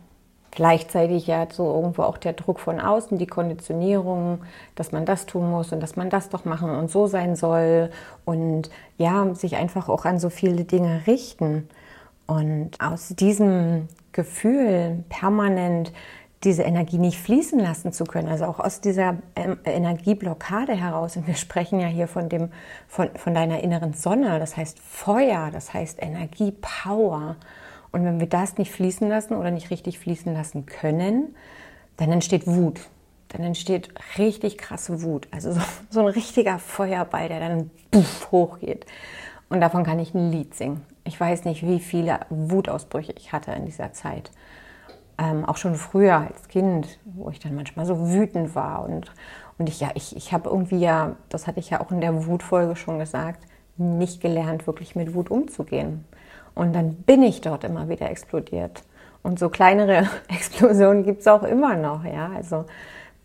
Gleichzeitig 0.49 1.27
ja 1.27 1.45
so 1.51 1.71
irgendwo 1.71 2.01
auch 2.01 2.17
der 2.17 2.33
Druck 2.33 2.59
von 2.59 2.79
außen, 2.79 3.19
die 3.19 3.27
Konditionierung, 3.27 4.39
dass 4.73 4.91
man 4.91 5.05
das 5.05 5.27
tun 5.27 5.51
muss 5.51 5.71
und 5.71 5.81
dass 5.81 5.95
man 5.95 6.09
das 6.09 6.29
doch 6.29 6.45
machen 6.45 6.71
und 6.71 6.89
so 6.89 7.05
sein 7.05 7.35
soll 7.35 7.91
und 8.25 8.71
ja, 8.97 9.35
sich 9.35 9.55
einfach 9.57 9.87
auch 9.87 10.05
an 10.05 10.17
so 10.17 10.31
viele 10.31 10.63
Dinge 10.63 11.03
richten. 11.05 11.69
Und 12.25 12.71
aus 12.81 13.09
diesem 13.09 13.87
Gefühl 14.11 15.03
permanent 15.09 15.93
diese 16.43 16.63
Energie 16.63 16.99
nicht 16.99 17.19
fließen 17.19 17.59
lassen 17.59 17.91
zu 17.91 18.03
können, 18.03 18.27
also 18.27 18.45
auch 18.45 18.59
aus 18.59 18.79
dieser 18.79 19.17
ähm, 19.35 19.57
Energieblockade 19.63 20.73
heraus. 20.73 21.17
Und 21.17 21.25
wir 21.27 21.35
sprechen 21.35 21.79
ja 21.79 21.87
hier 21.87 22.07
von, 22.07 22.29
dem, 22.29 22.51
von, 22.87 23.09
von 23.15 23.33
deiner 23.33 23.63
inneren 23.63 23.93
Sonne, 23.93 24.39
das 24.39 24.55
heißt 24.55 24.79
Feuer, 24.79 25.49
das 25.51 25.73
heißt 25.73 26.01
Energie, 26.01 26.51
Power. 26.51 27.37
Und 27.91 28.05
wenn 28.05 28.19
wir 28.19 28.27
das 28.27 28.57
nicht 28.57 28.71
fließen 28.71 29.07
lassen 29.07 29.35
oder 29.35 29.49
nicht 29.49 29.71
richtig 29.71 29.97
fließen 29.97 30.31
lassen 30.33 30.65
können, 30.65 31.35
dann 31.97 32.11
entsteht 32.11 32.45
Wut. 32.45 32.81
dann 33.29 33.43
entsteht 33.43 33.89
richtig 34.17 34.57
krasse 34.57 35.01
Wut. 35.01 35.27
Also 35.31 35.53
so, 35.53 35.61
so 35.89 35.99
ein 36.01 36.07
richtiger 36.07 36.59
Feuerball, 36.59 37.27
der 37.29 37.39
dann 37.39 37.71
puff, 37.91 38.31
hochgeht. 38.31 38.85
Und 39.49 39.61
davon 39.61 39.83
kann 39.83 39.99
ich 39.99 40.13
ein 40.13 40.31
Lied 40.31 40.53
singen. 40.55 40.85
Ich 41.03 41.19
weiß 41.19 41.45
nicht, 41.45 41.65
wie 41.65 41.79
viele 41.79 42.19
Wutausbrüche 42.29 43.13
ich 43.17 43.31
hatte 43.31 43.51
in 43.51 43.65
dieser 43.65 43.93
Zeit. 43.93 44.31
Ähm, 45.19 45.45
auch 45.45 45.57
schon 45.57 45.75
früher 45.75 46.17
als 46.17 46.47
Kind, 46.47 46.99
wo 47.05 47.29
ich 47.29 47.39
dann 47.39 47.55
manchmal 47.55 47.85
so 47.85 48.11
wütend 48.11 48.53
war. 48.55 48.85
Und, 48.85 49.11
und 49.57 49.67
ich, 49.67 49.79
ja, 49.79 49.89
ich, 49.95 50.15
ich 50.15 50.31
habe 50.31 50.49
irgendwie 50.49 50.79
ja, 50.79 51.15
das 51.29 51.47
hatte 51.47 51.59
ich 51.59 51.71
ja 51.71 51.81
auch 51.81 51.91
in 51.91 52.01
der 52.01 52.27
Wutfolge 52.27 52.75
schon 52.75 52.99
gesagt, 52.99 53.43
nicht 53.77 54.21
gelernt, 54.21 54.67
wirklich 54.67 54.95
mit 54.95 55.13
Wut 55.13 55.31
umzugehen. 55.31 56.05
Und 56.55 56.73
dann 56.73 56.95
bin 56.95 57.23
ich 57.23 57.41
dort 57.41 57.63
immer 57.63 57.89
wieder 57.89 58.09
explodiert. 58.09 58.83
Und 59.23 59.39
so 59.39 59.49
kleinere 59.49 60.07
Explosionen 60.29 61.03
gibt 61.03 61.21
es 61.21 61.27
auch 61.27 61.43
immer 61.43 61.75
noch, 61.75 62.03
ja. 62.03 62.31
Also 62.35 62.65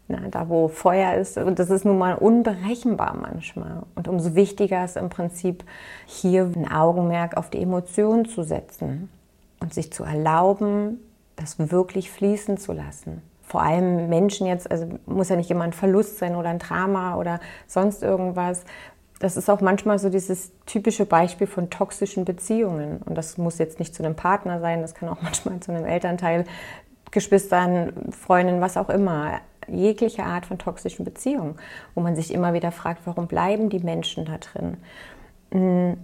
na, 0.09 0.21
da, 0.31 0.49
wo 0.49 0.69
Feuer 0.69 1.15
ist, 1.15 1.39
und 1.39 1.59
das 1.59 1.71
ist 1.71 1.85
nun 1.85 1.99
mal 1.99 2.15
unberechenbar 2.15 3.17
manchmal. 3.17 3.83
Und 3.95 4.09
umso 4.09 4.35
wichtiger 4.35 4.85
ist 4.85 4.97
im 4.97 5.09
Prinzip, 5.09 5.65
hier 6.07 6.51
ein 6.55 6.71
Augenmerk 6.71 7.37
auf 7.37 7.51
die 7.51 7.63
Emotionen 7.63 8.27
zu 8.27 8.43
setzen 8.43 9.09
und 9.61 9.73
sich 9.73 9.93
zu 9.93 10.05
erlauben, 10.05 10.99
das 11.43 11.59
wirklich 11.71 12.11
fließen 12.11 12.57
zu 12.57 12.73
lassen. 12.73 13.23
Vor 13.43 13.63
allem 13.63 14.09
Menschen 14.09 14.47
jetzt, 14.47 14.71
also 14.71 14.89
muss 15.05 15.29
ja 15.29 15.37
nicht 15.37 15.51
immer 15.51 15.65
ein 15.65 15.75
Verlust 15.75 16.19
sein 16.19 16.37
oder 16.37 16.49
ein 16.49 16.59
Drama 16.59 17.17
oder 17.17 17.41
sonst 17.67 18.03
irgendwas, 18.03 18.65
das 19.23 19.37
ist 19.37 19.49
auch 19.49 19.61
manchmal 19.61 20.01
so 20.01 20.09
dieses 20.09 20.51
typische 20.67 21.07
Beispiel 21.07 21.47
von 21.47 21.71
toxischen 21.71 22.25
Beziehungen. 22.25 22.99
Und 23.03 23.17
das 23.17 23.39
muss 23.39 23.59
jetzt 23.59 23.79
nicht 23.79 23.95
zu 23.95 24.03
einem 24.03 24.17
Partner 24.17 24.59
sein, 24.59 24.83
das 24.83 24.95
kann 24.95 25.09
auch 25.09 25.19
manchmal 25.23 25.61
zu 25.61 25.73
einem 25.73 25.85
Elternteil, 25.85 26.45
Geschwistern, 27.13 27.93
Freundinnen, 28.11 28.61
was 28.61 28.77
auch 28.77 28.89
immer. 28.89 29.41
Jegliche 29.69 30.25
Art 30.25 30.47
von 30.47 30.59
toxischen 30.59 31.05
Beziehungen, 31.05 31.55
wo 31.95 32.01
man 32.01 32.17
sich 32.17 32.35
immer 32.35 32.53
wieder 32.53 32.73
fragt, 32.73 33.03
warum 33.05 33.29
bleiben 33.29 33.69
die 33.69 33.79
Menschen 33.79 34.25
da 34.25 34.39
drin? 34.39 34.79
Und 35.51 35.99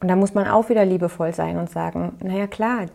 da 0.00 0.16
muss 0.16 0.34
man 0.34 0.46
auch 0.46 0.68
wieder 0.68 0.84
liebevoll 0.84 1.32
sein 1.32 1.56
und 1.56 1.70
sagen, 1.70 2.16
naja 2.22 2.46
klar, 2.48 2.86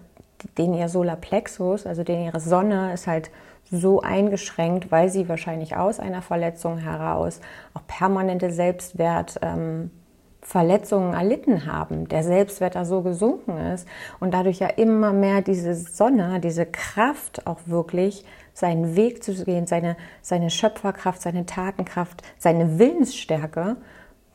den 0.57 0.73
ihr 0.73 0.89
Solarplexus, 0.89 1.85
also 1.85 2.03
den 2.03 2.25
ihre 2.25 2.39
Sonne, 2.39 2.93
ist 2.93 3.07
halt 3.07 3.31
so 3.69 4.01
eingeschränkt, 4.01 4.91
weil 4.91 5.09
sie 5.09 5.27
wahrscheinlich 5.27 5.75
aus 5.75 5.99
einer 5.99 6.21
Verletzung 6.21 6.77
heraus 6.77 7.41
auch 7.73 7.85
permanente 7.85 8.51
Selbstwertverletzungen 8.51 11.09
ähm, 11.09 11.13
erlitten 11.13 11.65
haben, 11.65 12.07
der 12.07 12.23
Selbstwert 12.23 12.75
da 12.75 12.85
so 12.85 13.01
gesunken 13.01 13.57
ist 13.57 13.87
und 14.19 14.33
dadurch 14.33 14.59
ja 14.59 14.67
immer 14.67 15.11
mehr 15.11 15.41
diese 15.41 15.75
Sonne, 15.75 16.39
diese 16.39 16.65
Kraft 16.65 17.45
auch 17.45 17.59
wirklich 17.65 18.23
seinen 18.53 18.95
Weg 18.95 19.23
zu 19.23 19.33
gehen, 19.43 19.67
seine, 19.67 19.97
seine 20.21 20.49
Schöpferkraft, 20.49 21.21
seine 21.21 21.45
Tatenkraft, 21.45 22.23
seine 22.37 22.79
Willensstärke 22.79 23.75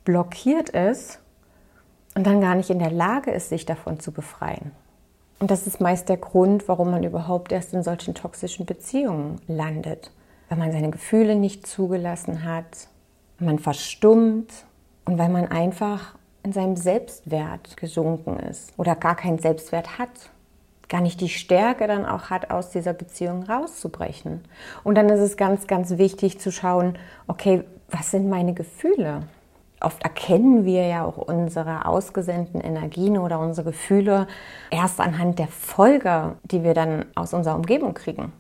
blockiert 0.05 0.69
ist 0.69 1.21
und 2.15 2.27
dann 2.27 2.41
gar 2.41 2.55
nicht 2.55 2.71
in 2.71 2.79
der 2.79 2.91
Lage 2.91 3.31
ist, 3.31 3.49
sich 3.49 3.65
davon 3.65 3.99
zu 3.99 4.13
befreien. 4.13 4.73
Und 5.43 5.51
das 5.51 5.67
ist 5.67 5.81
meist 5.81 6.09
der 6.09 6.19
Grund, 6.19 6.69
warum 6.69 6.93
man 6.93 7.03
überhaupt 7.03 7.51
erst 7.51 7.75
in 7.75 7.83
solchen 7.83 8.15
toxischen 8.15 8.65
Beziehungen 8.65 9.41
landet. 9.49 10.13
Weil 10.49 10.59
man 10.59 10.71
seine 10.71 10.93
Gefühle 10.93 11.35
nicht 11.35 11.67
zugelassen 11.67 12.45
hat, 12.45 12.87
man 13.41 13.59
verstummt 13.59 14.53
und 15.05 15.19
weil 15.19 15.31
man 15.31 15.49
einfach 15.49 16.15
in 16.45 16.53
seinem 16.53 16.77
Selbstwert 16.77 17.77
gesunken 17.77 18.39
ist 18.39 18.73
oder 18.77 18.95
gar 18.95 19.17
keinen 19.17 19.41
Selbstwert 19.41 19.99
hat. 19.99 20.31
Gar 20.89 21.01
nicht 21.01 21.21
die 21.21 21.29
Stärke 21.29 21.89
dann 21.89 22.07
auch 22.07 22.31
hat, 22.31 22.53
aus 22.53 22.71
dieser 22.71 22.93
Beziehung 22.93 23.43
rauszubrechen. 23.43 24.45
Und 24.85 24.95
dann 24.95 25.09
ist 25.09 25.19
es 25.19 25.37
ganz, 25.37 25.67
ganz 25.67 25.99
wichtig 25.99 26.39
zu 26.39 26.53
schauen, 26.53 26.97
okay, 27.27 27.65
was 27.91 28.13
sind 28.13 28.29
meine 28.29 28.55
Gefühle? 28.55 29.23
Oft 29.83 30.03
erkennen 30.03 30.65
wir 30.65 30.87
ja 30.87 31.05
auch 31.05 31.17
unsere 31.17 31.87
ausgesendeten 31.87 32.61
Energien 32.61 33.19
oder 33.19 33.41
unsere 33.41 33.71
Gefühle 33.71 34.27
erst 34.71 35.01
anhand 35.01 35.39
der 35.39 35.49
Folge, 35.49 36.37
die 36.45 36.63
wir 36.63 36.75
dann 36.75 37.07
aus 37.15 37.35
unserer 37.35 37.57
Umgebung 37.57 37.95
kriegen. 37.95 38.33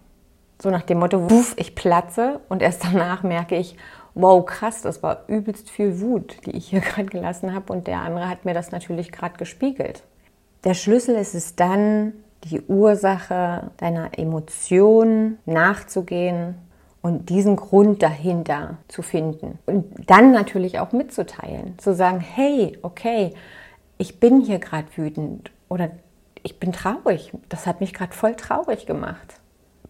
So 0.61 0.71
nach 0.71 0.83
dem 0.83 1.01
Motto, 1.01 1.31
wuff, 1.31 1.55
ich 1.57 1.75
platze 1.75 2.41
und 2.49 2.63
erst 2.63 2.85
danach 2.85 3.25
merke 3.25 3.57
ich, 3.57 3.77
wow, 4.15 4.45
krass, 4.45 4.83
das 4.83 5.03
war 5.03 5.25
übelst 5.27 5.71
viel 5.71 6.01
Wut, 6.01 6.37
die 6.47 6.53
ich 6.53 6.69
hier 6.69 6.81
gerade 6.81 7.07
gelassen 7.07 7.55
habe 7.55 7.73
und 7.73 7.87
der 7.87 8.01
andere 8.01 8.29
hat 8.29 8.45
mir 8.45 8.55
das 8.55 8.71
natürlich 8.71 9.11
gerade 9.11 9.37
gespiegelt. 9.37 10.05
Der 10.65 10.75
Schlüssel 10.75 11.17
ist 11.17 11.35
es 11.35 11.57
dann, 11.57 12.13
die 12.45 12.61
Ursache 12.61 13.71
deiner 13.77 14.19
Emotionen 14.19 15.39
nachzugehen 15.47 16.57
und 17.03 17.29
diesen 17.29 17.57
Grund 17.57 18.03
dahinter 18.03 18.79
zu 18.89 19.03
finden 19.03 19.59
und 19.67 20.09
dann 20.09 20.33
natürlich 20.33 20.79
auch 20.79 20.93
mitzuteilen, 20.93 21.79
zu 21.79 21.95
sagen, 21.95 22.21
hey, 22.21 22.79
okay, 22.83 23.35
ich 23.99 24.21
bin 24.21 24.41
hier 24.41 24.59
gerade 24.59 24.87
wütend 24.97 25.51
oder 25.69 25.91
ich 26.43 26.59
bin 26.59 26.73
traurig, 26.73 27.33
das 27.49 27.67
hat 27.67 27.81
mich 27.81 27.93
gerade 27.93 28.13
voll 28.13 28.35
traurig 28.35 28.87
gemacht. 28.87 29.35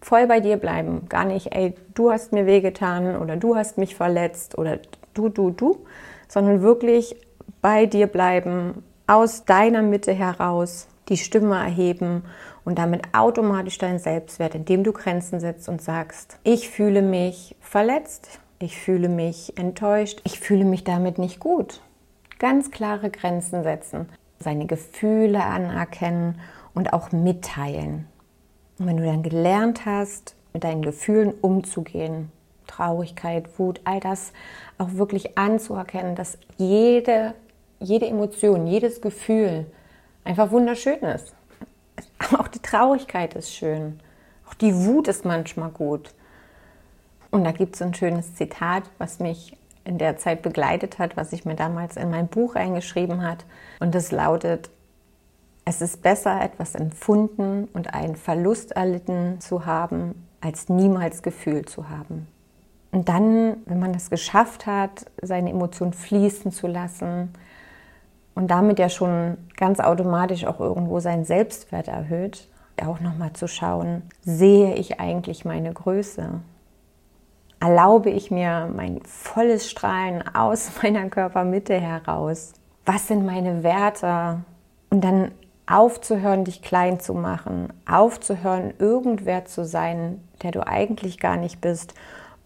Voll 0.01 0.27
bei 0.27 0.39
dir 0.39 0.57
bleiben, 0.57 1.07
gar 1.07 1.23
nicht, 1.23 1.55
ey, 1.55 1.75
du 1.93 2.11
hast 2.11 2.33
mir 2.33 2.45
wehgetan 2.45 3.15
oder 3.15 3.37
du 3.37 3.55
hast 3.55 3.77
mich 3.77 3.95
verletzt 3.95 4.57
oder 4.57 4.79
du, 5.13 5.29
du, 5.29 5.51
du, 5.51 5.85
sondern 6.27 6.61
wirklich 6.61 7.15
bei 7.61 7.85
dir 7.85 8.07
bleiben, 8.07 8.83
aus 9.07 9.45
deiner 9.45 9.81
Mitte 9.81 10.11
heraus 10.11 10.87
die 11.09 11.17
Stimme 11.17 11.55
erheben 11.55 12.23
und 12.65 12.77
damit 12.77 13.01
automatisch 13.13 13.77
deinen 13.77 13.99
Selbstwert, 13.99 14.55
indem 14.55 14.83
du 14.83 14.93
Grenzen 14.93 15.39
setzt 15.39 15.67
und 15.69 15.81
sagst, 15.81 16.37
ich 16.43 16.69
fühle 16.69 17.01
mich 17.01 17.55
verletzt, 17.59 18.39
ich 18.59 18.77
fühle 18.77 19.09
mich 19.09 19.57
enttäuscht, 19.57 20.21
ich 20.23 20.39
fühle 20.39 20.65
mich 20.65 20.83
damit 20.83 21.17
nicht 21.17 21.39
gut. 21.39 21.81
Ganz 22.39 22.71
klare 22.71 23.09
Grenzen 23.09 23.63
setzen, 23.63 24.09
seine 24.39 24.65
Gefühle 24.65 25.43
anerkennen 25.43 26.39
und 26.73 26.93
auch 26.93 27.11
mitteilen. 27.11 28.07
Und 28.79 28.87
wenn 28.87 28.97
du 28.97 29.05
dann 29.05 29.23
gelernt 29.23 29.85
hast, 29.85 30.35
mit 30.53 30.63
deinen 30.63 30.81
Gefühlen 30.81 31.33
umzugehen, 31.41 32.31
Traurigkeit, 32.67 33.59
Wut, 33.59 33.81
all 33.83 33.99
das 33.99 34.33
auch 34.77 34.93
wirklich 34.93 35.37
anzuerkennen, 35.37 36.15
dass 36.15 36.37
jede, 36.57 37.33
jede 37.79 38.07
Emotion, 38.07 38.67
jedes 38.67 39.01
Gefühl 39.01 39.65
einfach 40.23 40.51
wunderschön 40.51 40.99
ist. 40.99 41.33
Auch 42.37 42.47
die 42.47 42.59
Traurigkeit 42.59 43.33
ist 43.35 43.53
schön. 43.53 43.99
Auch 44.49 44.53
die 44.53 44.75
Wut 44.75 45.07
ist 45.07 45.25
manchmal 45.25 45.69
gut. 45.69 46.13
Und 47.31 47.43
da 47.43 47.51
gibt 47.51 47.75
es 47.75 47.81
ein 47.81 47.93
schönes 47.93 48.35
Zitat, 48.35 48.83
was 48.97 49.19
mich 49.19 49.57
in 49.85 49.97
der 49.97 50.17
Zeit 50.17 50.41
begleitet 50.41 50.99
hat, 50.99 51.17
was 51.17 51.33
ich 51.33 51.45
mir 51.45 51.55
damals 51.55 51.97
in 51.97 52.09
mein 52.09 52.27
Buch 52.27 52.55
eingeschrieben 52.55 53.21
hat. 53.21 53.45
Und 53.79 53.95
es 53.95 54.11
lautet, 54.11 54.69
es 55.65 55.81
ist 55.81 56.01
besser, 56.01 56.41
etwas 56.41 56.75
empfunden 56.75 57.67
und 57.73 57.93
einen 57.93 58.15
Verlust 58.15 58.73
erlitten 58.73 59.39
zu 59.39 59.65
haben, 59.65 60.27
als 60.41 60.69
niemals 60.69 61.23
Gefühl 61.23 61.65
zu 61.65 61.89
haben. 61.89 62.27
Und 62.91 63.09
dann, 63.09 63.57
wenn 63.65 63.79
man 63.79 63.95
es 63.95 64.09
geschafft 64.09 64.67
hat, 64.67 65.05
seine 65.21 65.49
Emotionen 65.49 65.93
fließen 65.93 66.51
zu 66.51 66.67
lassen, 66.67 67.33
und 68.35 68.49
damit 68.49 68.79
ja 68.79 68.89
schon 68.89 69.37
ganz 69.57 69.79
automatisch 69.79 70.45
auch 70.45 70.59
irgendwo 70.59 70.99
seinen 70.99 71.25
Selbstwert 71.25 71.87
erhöht, 71.87 72.49
auch 72.83 72.99
nochmal 72.99 73.33
zu 73.33 73.47
schauen, 73.47 74.03
sehe 74.21 74.75
ich 74.75 74.99
eigentlich 74.99 75.45
meine 75.45 75.71
Größe? 75.73 76.41
Erlaube 77.59 78.09
ich 78.09 78.31
mir 78.31 78.69
mein 78.75 79.01
volles 79.03 79.69
Strahlen 79.69 80.23
aus 80.35 80.71
meiner 80.83 81.07
Körpermitte 81.09 81.79
heraus? 81.79 82.53
Was 82.85 83.07
sind 83.07 83.25
meine 83.25 83.63
Werte? 83.63 84.41
Und 84.89 85.03
dann 85.03 85.31
aufzuhören, 85.65 86.43
dich 86.43 86.61
klein 86.61 86.99
zu 86.99 87.13
machen, 87.13 87.71
aufzuhören, 87.89 88.73
irgendwer 88.79 89.45
zu 89.45 89.63
sein, 89.63 90.21
der 90.41 90.51
du 90.51 90.67
eigentlich 90.67 91.19
gar 91.19 91.37
nicht 91.37 91.61
bist 91.61 91.93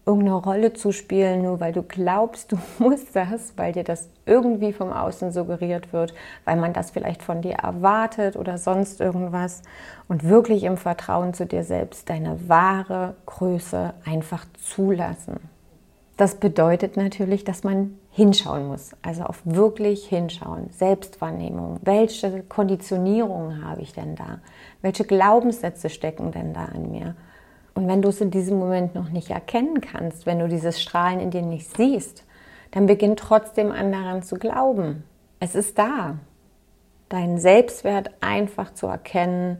irgendeine 0.08 0.36
Rolle 0.36 0.72
zu 0.72 0.90
spielen, 0.90 1.42
nur 1.42 1.60
weil 1.60 1.72
du 1.72 1.82
glaubst, 1.82 2.52
du 2.52 2.58
musst 2.78 3.14
das, 3.14 3.52
weil 3.56 3.72
dir 3.72 3.84
das 3.84 4.08
irgendwie 4.24 4.72
vom 4.72 4.90
Außen 4.90 5.30
suggeriert 5.32 5.92
wird, 5.92 6.14
weil 6.44 6.56
man 6.56 6.72
das 6.72 6.90
vielleicht 6.90 7.22
von 7.22 7.42
dir 7.42 7.56
erwartet 7.56 8.36
oder 8.36 8.56
sonst 8.58 9.00
irgendwas. 9.00 9.62
Und 10.08 10.24
wirklich 10.24 10.64
im 10.64 10.78
Vertrauen 10.78 11.34
zu 11.34 11.44
dir 11.44 11.62
selbst 11.62 12.08
deine 12.08 12.48
wahre 12.48 13.14
Größe 13.26 13.92
einfach 14.06 14.46
zulassen. 14.54 15.36
Das 16.16 16.36
bedeutet 16.36 16.96
natürlich, 16.96 17.44
dass 17.44 17.62
man 17.62 17.96
hinschauen 18.10 18.66
muss, 18.66 18.96
also 19.02 19.22
auf 19.22 19.40
wirklich 19.44 20.08
hinschauen, 20.08 20.70
Selbstwahrnehmung. 20.70 21.78
Welche 21.82 22.42
Konditionierungen 22.42 23.64
habe 23.64 23.82
ich 23.82 23.92
denn 23.92 24.16
da? 24.16 24.40
Welche 24.82 25.04
Glaubenssätze 25.04 25.90
stecken 25.90 26.32
denn 26.32 26.54
da 26.54 26.64
an 26.64 26.90
mir? 26.90 27.14
Und 27.78 27.86
wenn 27.86 28.02
du 28.02 28.08
es 28.08 28.20
in 28.20 28.32
diesem 28.32 28.58
Moment 28.58 28.96
noch 28.96 29.08
nicht 29.10 29.30
erkennen 29.30 29.80
kannst, 29.80 30.26
wenn 30.26 30.40
du 30.40 30.48
dieses 30.48 30.82
Strahlen 30.82 31.20
in 31.20 31.30
dir 31.30 31.42
nicht 31.42 31.76
siehst, 31.76 32.24
dann 32.72 32.86
beginn 32.86 33.14
trotzdem 33.14 33.70
an 33.70 33.92
daran 33.92 34.24
zu 34.24 34.34
glauben. 34.34 35.04
Es 35.38 35.54
ist 35.54 35.78
da. 35.78 36.16
Deinen 37.08 37.38
Selbstwert 37.38 38.10
einfach 38.18 38.74
zu 38.74 38.88
erkennen, 38.88 39.58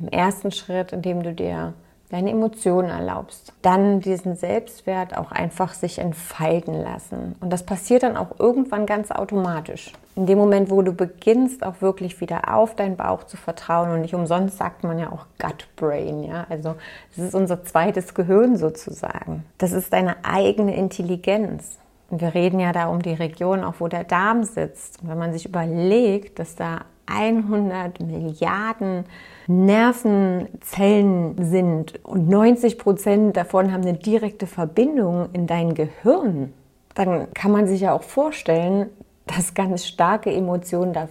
im 0.00 0.08
ersten 0.08 0.50
Schritt, 0.50 0.92
indem 0.92 1.22
du 1.22 1.32
dir 1.32 1.74
deine 2.10 2.30
Emotionen 2.30 2.90
erlaubst, 2.90 3.52
dann 3.62 4.00
diesen 4.00 4.36
Selbstwert 4.36 5.16
auch 5.16 5.30
einfach 5.30 5.74
sich 5.74 5.98
entfalten 5.98 6.74
lassen. 6.74 7.36
Und 7.40 7.52
das 7.52 7.64
passiert 7.64 8.02
dann 8.02 8.16
auch 8.16 8.38
irgendwann 8.38 8.84
ganz 8.84 9.10
automatisch. 9.10 9.92
In 10.16 10.26
dem 10.26 10.36
Moment, 10.36 10.70
wo 10.70 10.82
du 10.82 10.92
beginnst, 10.92 11.64
auch 11.64 11.80
wirklich 11.80 12.20
wieder 12.20 12.52
auf 12.54 12.74
deinen 12.74 12.96
Bauch 12.96 13.24
zu 13.24 13.36
vertrauen 13.36 13.92
und 13.92 14.02
nicht 14.02 14.14
umsonst 14.14 14.58
sagt 14.58 14.82
man 14.82 14.98
ja 14.98 15.12
auch 15.12 15.26
Gut 15.38 15.68
Brain, 15.76 16.24
ja. 16.24 16.46
Also, 16.50 16.74
das 17.14 17.26
ist 17.26 17.34
unser 17.34 17.64
zweites 17.64 18.12
Gehirn 18.12 18.56
sozusagen. 18.56 19.44
Das 19.58 19.72
ist 19.72 19.92
deine 19.92 20.16
eigene 20.24 20.76
Intelligenz. 20.76 21.78
Wir 22.10 22.34
reden 22.34 22.58
ja 22.58 22.72
da 22.72 22.88
um 22.88 23.00
die 23.00 23.14
Region, 23.14 23.62
auch 23.62 23.74
wo 23.78 23.86
der 23.86 24.02
Darm 24.02 24.42
sitzt. 24.42 25.00
Und 25.00 25.10
wenn 25.10 25.18
man 25.18 25.32
sich 25.32 25.46
überlegt, 25.46 26.40
dass 26.40 26.56
da 26.56 26.80
100 27.06 28.00
Milliarden 28.00 29.04
Nervenzellen 29.46 31.36
sind 31.44 32.04
und 32.04 32.28
90 32.28 32.78
Prozent 32.78 33.36
davon 33.36 33.72
haben 33.72 33.82
eine 33.82 33.98
direkte 33.98 34.46
Verbindung 34.46 35.28
in 35.32 35.46
dein 35.46 35.74
Gehirn, 35.74 36.52
dann 36.94 37.32
kann 37.34 37.52
man 37.52 37.66
sich 37.66 37.82
ja 37.82 37.92
auch 37.92 38.02
vorstellen, 38.02 38.90
dass 39.26 39.54
ganz 39.54 39.86
starke 39.86 40.32
Emotionen 40.32 40.92
da 40.92 41.08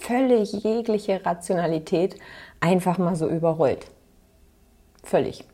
völlig 0.00 0.52
jegliche 0.52 1.24
Rationalität 1.24 2.16
einfach 2.60 2.98
mal 2.98 3.16
so 3.16 3.28
überrollt. 3.28 3.90
Völlig. 5.02 5.44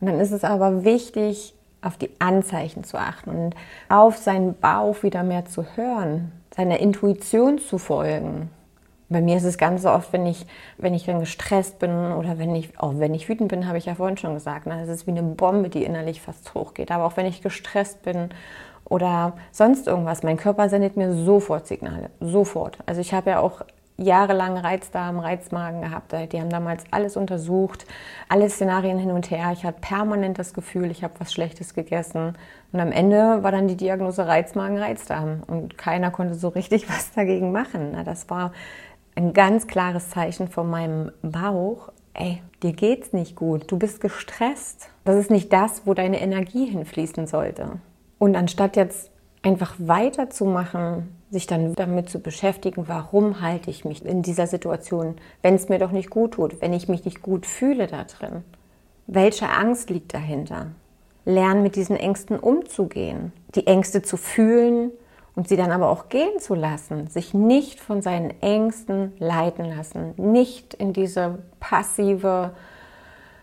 Und 0.00 0.08
dann 0.08 0.20
ist 0.20 0.32
es 0.32 0.44
aber 0.44 0.84
wichtig, 0.84 1.54
auf 1.82 1.96
die 1.96 2.10
Anzeichen 2.18 2.84
zu 2.84 2.98
achten 2.98 3.30
und 3.30 3.54
auf 3.88 4.16
seinen 4.16 4.54
Bauch 4.54 5.02
wieder 5.02 5.22
mehr 5.22 5.46
zu 5.46 5.64
hören, 5.76 6.32
seiner 6.54 6.80
Intuition 6.80 7.58
zu 7.58 7.78
folgen. 7.78 8.50
Bei 9.08 9.20
mir 9.20 9.36
ist 9.36 9.44
es 9.44 9.58
ganz 9.58 9.82
so 9.82 9.90
oft, 9.90 10.12
wenn 10.12 10.24
ich, 10.24 10.46
wenn 10.78 10.94
ich 10.94 11.04
dann 11.04 11.18
gestresst 11.18 11.80
bin 11.80 11.90
oder 11.90 12.38
wenn 12.38 12.54
ich, 12.54 12.78
auch 12.78 12.92
wenn 12.98 13.12
ich 13.12 13.28
wütend 13.28 13.48
bin, 13.48 13.66
habe 13.66 13.76
ich 13.76 13.86
ja 13.86 13.96
vorhin 13.96 14.16
schon 14.16 14.34
gesagt, 14.34 14.66
ne? 14.66 14.80
es 14.82 14.88
ist 14.88 15.06
wie 15.06 15.10
eine 15.10 15.22
Bombe, 15.22 15.68
die 15.68 15.84
innerlich 15.84 16.20
fast 16.20 16.54
hochgeht. 16.54 16.92
Aber 16.92 17.04
auch 17.04 17.16
wenn 17.16 17.26
ich 17.26 17.42
gestresst 17.42 18.02
bin 18.02 18.30
oder 18.84 19.32
sonst 19.50 19.88
irgendwas, 19.88 20.22
mein 20.22 20.36
Körper 20.36 20.68
sendet 20.68 20.96
mir 20.96 21.12
sofort 21.12 21.66
Signale, 21.66 22.10
sofort. 22.20 22.78
Also 22.86 23.00
ich 23.00 23.12
habe 23.12 23.30
ja 23.30 23.40
auch 23.40 23.62
jahrelang 24.00 24.56
Reizdarm, 24.56 25.18
Reizmagen 25.18 25.82
gehabt. 25.82 26.12
Die 26.32 26.40
haben 26.40 26.50
damals 26.50 26.84
alles 26.90 27.16
untersucht, 27.16 27.86
alle 28.28 28.48
Szenarien 28.48 28.98
hin 28.98 29.10
und 29.10 29.30
her. 29.30 29.50
Ich 29.52 29.64
hatte 29.64 29.80
permanent 29.80 30.38
das 30.38 30.54
Gefühl, 30.54 30.90
ich 30.90 31.04
habe 31.04 31.14
was 31.18 31.32
Schlechtes 31.32 31.74
gegessen. 31.74 32.34
Und 32.72 32.80
am 32.80 32.92
Ende 32.92 33.42
war 33.42 33.52
dann 33.52 33.68
die 33.68 33.76
Diagnose 33.76 34.26
Reizmagen, 34.26 34.78
Reizdarm. 34.78 35.42
Und 35.46 35.76
keiner 35.76 36.10
konnte 36.10 36.34
so 36.34 36.48
richtig 36.48 36.88
was 36.88 37.12
dagegen 37.12 37.52
machen. 37.52 37.96
Das 38.04 38.30
war 38.30 38.52
ein 39.14 39.32
ganz 39.34 39.66
klares 39.66 40.10
Zeichen 40.10 40.48
von 40.48 40.70
meinem 40.70 41.12
Bauch, 41.22 41.92
ey, 42.14 42.42
dir 42.62 42.72
geht's 42.72 43.12
nicht 43.12 43.36
gut, 43.36 43.70
du 43.70 43.78
bist 43.78 44.00
gestresst. 44.00 44.90
Das 45.04 45.16
ist 45.16 45.30
nicht 45.30 45.52
das, 45.52 45.82
wo 45.86 45.94
deine 45.94 46.20
Energie 46.20 46.66
hinfließen 46.66 47.26
sollte. 47.26 47.80
Und 48.18 48.36
anstatt 48.36 48.76
jetzt 48.76 49.10
einfach 49.42 49.74
weiterzumachen, 49.78 51.19
sich 51.30 51.46
dann 51.46 51.74
damit 51.74 52.10
zu 52.10 52.20
beschäftigen, 52.20 52.88
warum 52.88 53.40
halte 53.40 53.70
ich 53.70 53.84
mich 53.84 54.04
in 54.04 54.22
dieser 54.22 54.46
Situation, 54.46 55.16
wenn 55.42 55.54
es 55.54 55.68
mir 55.68 55.78
doch 55.78 55.92
nicht 55.92 56.10
gut 56.10 56.32
tut, 56.32 56.60
wenn 56.60 56.72
ich 56.72 56.88
mich 56.88 57.04
nicht 57.04 57.22
gut 57.22 57.46
fühle 57.46 57.86
da 57.86 58.04
drin. 58.04 58.44
Welche 59.06 59.48
Angst 59.48 59.90
liegt 59.90 60.12
dahinter? 60.12 60.68
Lernen 61.24 61.62
mit 61.62 61.76
diesen 61.76 61.96
Ängsten 61.96 62.38
umzugehen, 62.38 63.32
die 63.54 63.66
Ängste 63.66 64.02
zu 64.02 64.16
fühlen, 64.16 64.90
und 65.34 65.48
sie 65.48 65.56
dann 65.56 65.70
aber 65.70 65.88
auch 65.88 66.08
gehen 66.08 66.38
zu 66.38 66.54
lassen, 66.54 67.06
sich 67.06 67.34
nicht 67.34 67.80
von 67.80 68.02
seinen 68.02 68.30
Ängsten 68.42 69.12
leiten 69.18 69.64
lassen, 69.64 70.14
nicht 70.16 70.74
in 70.74 70.92
diese 70.92 71.38
passive, 71.60 72.50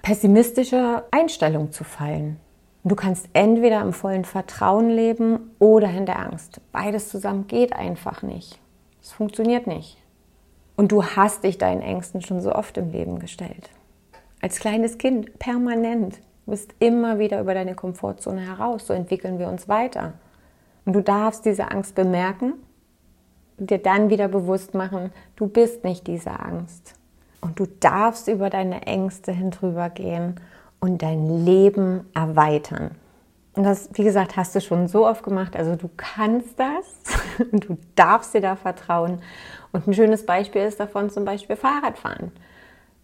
pessimistische 0.01 1.03
Einstellung 1.11 1.71
zu 1.71 1.83
fallen. 1.83 2.39
Du 2.83 2.95
kannst 2.95 3.27
entweder 3.33 3.81
im 3.81 3.93
vollen 3.93 4.25
Vertrauen 4.25 4.89
leben 4.89 5.51
oder 5.59 5.89
in 5.89 6.05
der 6.05 6.19
Angst. 6.19 6.61
Beides 6.71 7.09
zusammen 7.09 7.47
geht 7.47 7.73
einfach 7.73 8.21
nicht. 8.21 8.59
Es 9.01 9.11
funktioniert 9.11 9.67
nicht. 9.67 9.97
Und 10.75 10.91
du 10.91 11.03
hast 11.03 11.43
dich 11.43 11.57
deinen 11.57 11.81
Ängsten 11.81 12.21
schon 12.21 12.39
so 12.39 12.53
oft 12.53 12.77
im 12.77 12.91
Leben 12.91 13.19
gestellt. 13.19 13.69
Als 14.41 14.59
kleines 14.59 14.97
Kind 14.97 15.39
permanent. 15.39 16.17
Du 16.45 16.51
bist 16.51 16.75
immer 16.79 17.19
wieder 17.19 17.41
über 17.41 17.53
deine 17.53 17.75
Komfortzone 17.75 18.41
heraus. 18.41 18.87
So 18.87 18.93
entwickeln 18.93 19.39
wir 19.39 19.47
uns 19.47 19.67
weiter. 19.67 20.13
Und 20.85 20.93
du 20.93 21.01
darfst 21.01 21.45
diese 21.45 21.71
Angst 21.71 21.95
bemerken 21.95 22.53
und 23.57 23.69
dir 23.69 23.79
dann 23.79 24.09
wieder 24.09 24.27
bewusst 24.27 24.73
machen, 24.73 25.11
du 25.35 25.47
bist 25.47 25.83
nicht 25.83 26.07
diese 26.07 26.39
Angst. 26.39 26.93
Und 27.41 27.59
du 27.59 27.65
darfst 27.65 28.27
über 28.27 28.49
deine 28.49 28.83
Ängste 28.83 29.31
hin 29.31 29.51
drüber 29.51 29.89
gehen 29.89 30.39
und 30.79 31.01
dein 31.01 31.45
Leben 31.45 32.09
erweitern. 32.13 32.91
Und 33.53 33.63
das, 33.63 33.89
wie 33.93 34.03
gesagt, 34.03 34.37
hast 34.37 34.55
du 34.55 34.61
schon 34.61 34.87
so 34.87 35.07
oft 35.07 35.23
gemacht. 35.23 35.55
Also 35.55 35.75
du 35.75 35.89
kannst 35.97 36.59
das 36.59 36.85
und 37.51 37.63
du 37.69 37.77
darfst 37.95 38.33
dir 38.33 38.41
da 38.41 38.55
vertrauen. 38.55 39.19
Und 39.71 39.87
ein 39.87 39.93
schönes 39.93 40.25
Beispiel 40.25 40.61
ist 40.61 40.79
davon 40.79 41.09
zum 41.09 41.25
Beispiel 41.25 41.55
Fahrradfahren. 41.55 42.31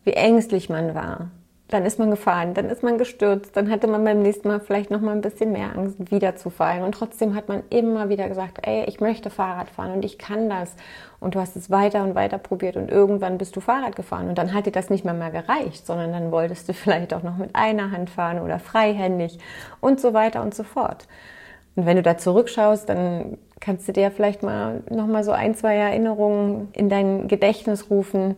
Wie 0.03 0.13
ängstlich 0.13 0.69
man 0.69 0.93
war, 0.93 1.31
dann 1.73 1.87
ist 1.87 1.97
man 1.97 2.11
gefahren, 2.11 2.53
dann 2.53 2.69
ist 2.69 2.83
man 2.83 2.99
gestürzt, 2.99 3.57
dann 3.57 3.71
hatte 3.71 3.87
man 3.87 4.03
beim 4.03 4.21
nächsten 4.21 4.47
Mal 4.47 4.59
vielleicht 4.59 4.91
noch 4.91 5.01
mal 5.01 5.13
ein 5.13 5.21
bisschen 5.21 5.51
mehr 5.51 5.75
Angst, 5.75 6.11
wieder 6.11 6.35
zu 6.35 6.51
fallen. 6.51 6.83
Und 6.83 6.93
trotzdem 6.93 7.33
hat 7.33 7.47
man 7.47 7.63
immer 7.71 8.09
wieder 8.09 8.29
gesagt, 8.29 8.59
ey, 8.61 8.83
ich 8.85 8.99
möchte 8.99 9.31
Fahrrad 9.31 9.71
fahren 9.71 9.93
und 9.93 10.05
ich 10.05 10.19
kann 10.19 10.49
das. 10.49 10.75
Und 11.19 11.33
du 11.33 11.39
hast 11.39 11.55
es 11.55 11.71
weiter 11.71 12.03
und 12.03 12.13
weiter 12.13 12.37
probiert 12.37 12.77
und 12.77 12.91
irgendwann 12.91 13.39
bist 13.39 13.55
du 13.55 13.59
Fahrrad 13.59 13.95
gefahren. 13.95 14.29
Und 14.29 14.37
dann 14.37 14.53
hat 14.53 14.67
dir 14.67 14.71
das 14.71 14.91
nicht 14.91 15.03
mehr, 15.03 15.15
mehr 15.15 15.31
gereicht, 15.31 15.87
sondern 15.87 16.11
dann 16.11 16.31
wolltest 16.31 16.69
du 16.69 16.73
vielleicht 16.75 17.11
auch 17.11 17.23
noch 17.23 17.37
mit 17.37 17.55
einer 17.55 17.89
Hand 17.89 18.11
fahren 18.11 18.39
oder 18.39 18.59
freihändig 18.59 19.39
und 19.81 19.99
so 19.99 20.13
weiter 20.13 20.43
und 20.43 20.53
so 20.53 20.63
fort. 20.63 21.07
Und 21.75 21.87
wenn 21.87 21.97
du 21.97 22.03
da 22.03 22.19
zurückschaust, 22.19 22.87
dann 22.87 23.39
kannst 23.59 23.87
du 23.87 23.93
dir 23.93 24.11
vielleicht 24.11 24.43
mal 24.43 24.83
noch 24.91 25.07
mal 25.07 25.23
so 25.23 25.31
ein, 25.31 25.55
zwei 25.55 25.75
Erinnerungen 25.75 26.69
in 26.73 26.89
dein 26.89 27.27
Gedächtnis 27.27 27.89
rufen, 27.89 28.35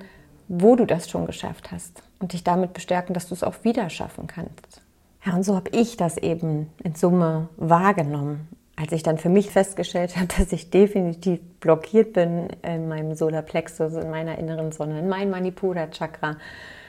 wo 0.48 0.78
du 0.78 0.86
das 0.86 1.10
schon 1.10 1.26
geschafft 1.26 1.74
hast 1.74 2.05
und 2.19 2.34
dich 2.34 2.43
damit 2.43 2.73
bestärken, 2.73 3.13
dass 3.13 3.28
du 3.28 3.34
es 3.34 3.43
auch 3.43 3.63
wieder 3.63 3.89
schaffen 3.89 4.28
kannst. 4.28 4.82
Ja, 5.25 5.34
und 5.36 5.43
so 5.43 5.56
habe 5.56 5.69
ich 5.71 5.97
das 5.97 6.17
eben 6.17 6.69
in 6.84 6.93
Summe 6.93 7.49
wahrgenommen, 7.58 8.47
als 8.75 8.91
ich 8.91 9.04
dann 9.04 9.17
für 9.17 9.30
mich 9.30 9.49
festgestellt 9.49 10.15
habe, 10.15 10.28
dass 10.38 10.51
ich 10.51 10.69
definitiv 10.69 11.39
blockiert 11.60 12.13
bin 12.13 12.47
in 12.62 12.88
meinem 12.88 13.15
Solarplexus, 13.15 13.93
in 13.93 14.10
meiner 14.10 14.38
inneren 14.38 14.71
Sonne, 14.71 14.99
in 14.99 15.10
meinem 15.10 15.32
Manipura-Chakra. 15.32 16.38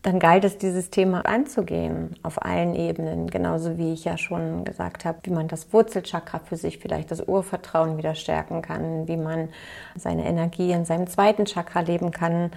Dann 0.02 0.20
galt 0.20 0.44
es, 0.44 0.58
dieses 0.58 0.90
Thema 0.90 1.26
anzugehen 1.26 2.14
auf 2.22 2.44
allen 2.44 2.76
Ebenen, 2.76 3.28
genauso 3.28 3.76
wie 3.76 3.92
ich 3.92 4.04
ja 4.04 4.16
schon 4.18 4.64
gesagt 4.64 5.04
habe, 5.04 5.18
wie 5.24 5.30
man 5.30 5.48
das 5.48 5.72
Wurzelchakra 5.72 6.40
für 6.40 6.56
sich 6.56 6.78
vielleicht 6.78 7.10
das 7.10 7.26
Urvertrauen 7.26 7.98
wieder 7.98 8.14
stärken 8.14 8.62
kann, 8.62 9.08
wie 9.08 9.16
man 9.16 9.48
seine 9.96 10.24
Energie 10.26 10.70
in 10.70 10.84
seinem 10.84 11.08
zweiten 11.08 11.44
Chakra 11.44 11.80
leben 11.80 12.12
kann, 12.12 12.52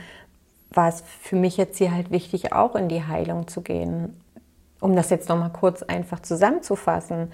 war 0.71 0.89
es 0.89 1.03
für 1.21 1.36
mich 1.36 1.58
jetzt 1.58 1.77
hier 1.77 1.93
halt 1.93 2.12
wichtig, 2.12 2.53
auch 2.53 2.75
in 2.75 2.89
die 2.89 3.05
Heilung 3.05 3.47
zu 3.47 3.62
gehen. 3.62 4.19
Um 4.79 4.95
das 4.95 5.10
jetzt 5.10 5.29
nochmal 5.29 5.51
kurz 5.51 5.84
einfach 5.84 6.21
zusammenzufassen, 6.21 7.32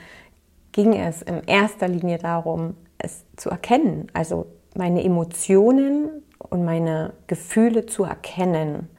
ging 0.72 0.94
es 0.94 1.22
in 1.22 1.44
erster 1.44 1.88
Linie 1.88 2.18
darum, 2.18 2.76
es 2.98 3.26
zu 3.36 3.50
erkennen, 3.50 4.08
also 4.14 4.48
meine 4.76 5.04
Emotionen 5.04 6.24
und 6.40 6.66
meine 6.66 7.14
Gefühle 7.28 7.86
zu 7.86 8.04
erkennen, 8.04 8.90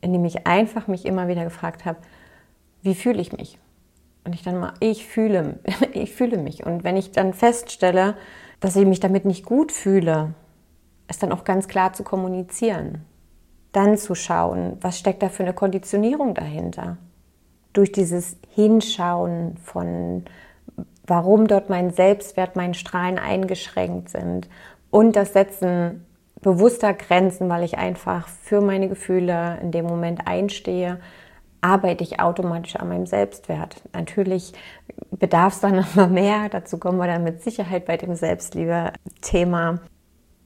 indem 0.00 0.24
ich 0.24 0.46
einfach 0.46 0.86
mich 0.86 1.04
immer 1.04 1.28
wieder 1.28 1.44
gefragt 1.44 1.84
habe, 1.84 1.98
wie 2.82 2.94
fühle 2.94 3.20
ich 3.20 3.32
mich? 3.32 3.58
Und 4.24 4.34
ich 4.34 4.42
dann 4.42 4.58
mal, 4.58 4.74
ich 4.80 5.06
fühle, 5.06 5.58
ich 5.92 6.14
fühle 6.14 6.38
mich. 6.38 6.64
Und 6.64 6.84
wenn 6.84 6.96
ich 6.96 7.12
dann 7.12 7.34
feststelle, 7.34 8.16
dass 8.60 8.76
ich 8.76 8.86
mich 8.86 9.00
damit 9.00 9.24
nicht 9.24 9.44
gut 9.44 9.72
fühle, 9.72 10.34
es 11.06 11.18
dann 11.18 11.32
auch 11.32 11.44
ganz 11.44 11.68
klar 11.68 11.92
zu 11.92 12.02
kommunizieren 12.02 13.04
dann 13.72 13.96
zu 13.96 14.14
schauen, 14.14 14.76
was 14.80 14.98
steckt 14.98 15.22
da 15.22 15.28
für 15.28 15.42
eine 15.42 15.52
Konditionierung 15.52 16.34
dahinter. 16.34 16.96
Durch 17.72 17.92
dieses 17.92 18.36
Hinschauen 18.54 19.56
von, 19.58 20.24
warum 21.06 21.46
dort 21.46 21.70
mein 21.70 21.90
Selbstwert, 21.90 22.56
mein 22.56 22.74
Strahlen 22.74 23.18
eingeschränkt 23.18 24.08
sind 24.10 24.48
und 24.90 25.16
das 25.16 25.32
Setzen 25.32 26.04
bewusster 26.40 26.94
Grenzen, 26.94 27.48
weil 27.48 27.64
ich 27.64 27.78
einfach 27.78 28.28
für 28.28 28.60
meine 28.60 28.88
Gefühle 28.88 29.58
in 29.60 29.70
dem 29.70 29.86
Moment 29.86 30.26
einstehe, 30.26 30.98
arbeite 31.60 32.04
ich 32.04 32.20
automatisch 32.20 32.76
an 32.76 32.88
meinem 32.88 33.06
Selbstwert. 33.06 33.82
Natürlich 33.92 34.52
bedarf 35.10 35.54
es 35.54 35.60
dann 35.60 35.76
noch 35.94 36.08
mehr, 36.08 36.48
dazu 36.48 36.78
kommen 36.78 36.98
wir 36.98 37.06
dann 37.06 37.24
mit 37.24 37.42
Sicherheit 37.42 37.84
bei 37.86 37.96
dem 37.96 38.14
Selbstliebe-Thema 38.14 39.80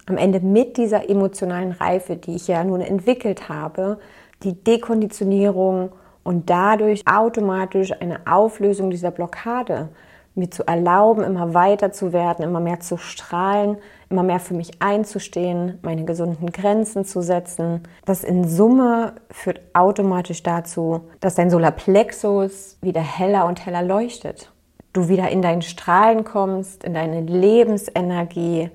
am 0.07 0.17
Ende 0.17 0.41
mit 0.41 0.77
dieser 0.77 1.09
emotionalen 1.09 1.73
Reife, 1.73 2.17
die 2.17 2.35
ich 2.35 2.49
ja 2.49 2.63
nun 2.65 2.81
entwickelt 2.81 3.49
habe, 3.49 3.99
die 4.43 4.55
Dekonditionierung 4.55 5.91
und 6.25 6.51
dadurch 6.51 7.03
automatisch 7.07 7.93
eine 8.01 8.21
Auflösung 8.27 8.91
dieser 8.91 9.11
Blockade. 9.11 9.89
mir 10.35 10.51
zu 10.51 10.67
erlauben, 10.67 11.25
immer 11.25 11.53
weiter 11.53 11.93
zu 11.93 12.15
werden, 12.15 12.43
immer 12.43 12.61
mehr 12.61 12.81
zu 12.81 12.97
strahlen, 12.97 13.77
immer 14.09 14.23
mehr 14.23 14.41
für 14.41 14.55
mich 14.55 14.81
einzustehen, 14.81 15.79
meine 15.83 16.07
gesunden 16.07 16.51
Grenzen 16.53 17.05
zu 17.05 17.21
setzen. 17.21 17.83
Das 18.07 18.25
in 18.25 18.49
Summe 18.49 19.15
führt 19.31 19.61
automatisch 19.75 20.43
dazu, 20.43 21.01
dass 21.21 21.35
dein 21.35 21.51
Solarplexus 21.51 22.79
wieder 22.81 23.03
heller 23.03 23.47
und 23.47 23.67
heller 23.67 23.83
leuchtet. 23.83 24.51
Du 24.95 25.09
wieder 25.09 25.29
in 25.29 25.43
dein 25.43 25.61
Strahlen 25.61 26.25
kommst, 26.25 26.83
in 26.85 26.95
deine 26.95 27.21
Lebensenergie, 27.21 28.71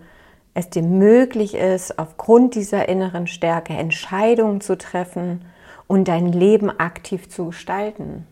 es 0.58 0.70
dir 0.70 0.84
möglich 0.84 1.56
ist, 1.56 2.00
aufgrund 2.00 2.56
dieser 2.56 2.90
inneren 2.90 3.28
Stärke 3.28 3.74
Entscheidungen 3.74 4.60
zu 4.60 4.78
treffen 4.78 5.46
und 5.88 6.08
dein 6.08 6.32
Leben 6.32 6.70
aktiv 6.70 7.30
zu 7.30 7.48
gestalten 7.48 8.26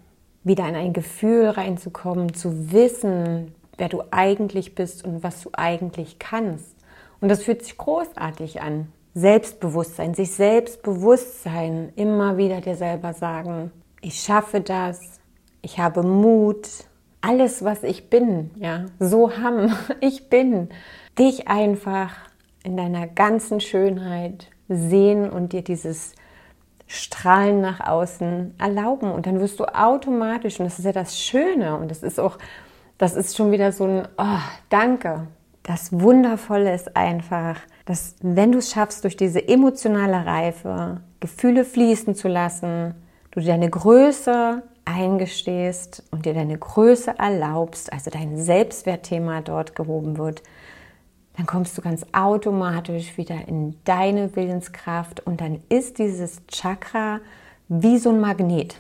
wieder 0.46 0.70
in 0.70 0.76
ein 0.76 0.94
Gefühl 0.94 1.50
reinzukommen, 1.50 2.34
zu 2.34 2.72
wissen, 2.72 3.54
wer 3.78 3.90
du 3.90 4.04
eigentlich 4.12 4.76
bist 4.76 5.04
und 5.04 5.24
was 5.24 5.42
du 5.42 5.50
eigentlich 5.54 6.20
kannst. 6.20 6.76
Und 7.20 7.30
das 7.30 7.44
fühlt 7.44 7.64
sich 7.64 7.78
großartig 7.78 8.62
an. 8.62 8.92
Selbstbewusstsein, 9.16 10.14
sich 10.14 10.32
Selbstbewusstsein, 10.32 11.92
immer 11.96 12.38
wieder 12.38 12.62
dir 12.62 12.76
selber 12.76 13.14
sagen, 13.14 13.72
ich 14.02 14.22
schaffe 14.22 14.62
das, 14.62 15.20
ich 15.62 15.80
habe 15.80 16.04
Mut, 16.04 16.70
alles, 17.22 17.64
was 17.64 17.82
ich 17.82 18.12
bin, 18.12 18.52
ja, 18.56 18.86
so 19.00 19.36
haben, 19.36 19.76
ich 20.00 20.30
bin, 20.30 20.70
dich 21.18 21.48
einfach 21.48 22.12
in 22.64 22.78
deiner 22.78 23.08
ganzen 23.08 23.60
Schönheit 23.62 24.48
sehen 24.68 25.30
und 25.30 25.54
dir 25.54 25.64
dieses 25.64 26.14
Strahlen 26.88 27.62
nach 27.62 27.80
außen 27.80 28.56
erlauben. 28.58 29.12
Und 29.12 29.26
dann 29.26 29.40
wirst 29.40 29.60
du 29.60 29.66
automatisch, 29.66 30.60
und 30.60 30.66
das 30.66 30.80
ist 30.80 30.86
ja 30.86 30.92
das 30.92 31.20
Schöne, 31.20 31.78
und 31.78 31.90
das 31.90 32.04
ist 32.04 32.20
auch, 32.20 32.38
das 32.98 33.16
ist 33.16 33.36
schon 33.36 33.52
wieder 33.52 33.72
so 33.72 33.86
ein, 33.86 34.08
oh, 34.18 34.40
danke. 34.70 35.28
Das 35.64 35.92
Wundervolle 35.92 36.74
ist 36.74 36.96
einfach, 36.96 37.58
dass 37.86 38.16
wenn 38.22 38.52
du 38.52 38.60
es 38.60 38.72
schaffst, 38.72 39.04
durch 39.04 39.18
diese 39.18 39.48
emotionale 39.48 40.26
Reife 40.26 41.02
Gefühle 41.20 41.66
fließen 41.66 42.14
zu 42.14 42.28
lassen, 42.28 42.94
du 43.32 43.40
dir 43.40 43.48
deine 43.48 43.70
Größe 43.70 44.62
eingestehst 44.86 46.04
und 46.12 46.26
dir 46.28 46.36
deine 46.36 46.58
Größe 46.58 47.18
erlaubst, 47.18 47.92
also 47.92 48.12
dein 48.12 48.38
Selbstwertthema 48.38 49.42
dort 49.42 49.76
gehoben 49.76 50.18
wird, 50.20 50.44
dann 51.38 51.46
kommst 51.46 51.78
du 51.78 51.82
ganz 51.82 52.06
automatisch 52.14 53.18
wieder 53.18 53.48
in 53.48 53.76
deine 53.84 54.36
Willenskraft 54.36 55.26
und 55.26 55.42
dann 55.42 55.62
ist 55.70 56.00
dieses 56.00 56.42
Chakra 56.48 57.20
wie 57.68 57.98
so 57.98 58.10
ein 58.10 58.22
Magnet. 58.22 58.80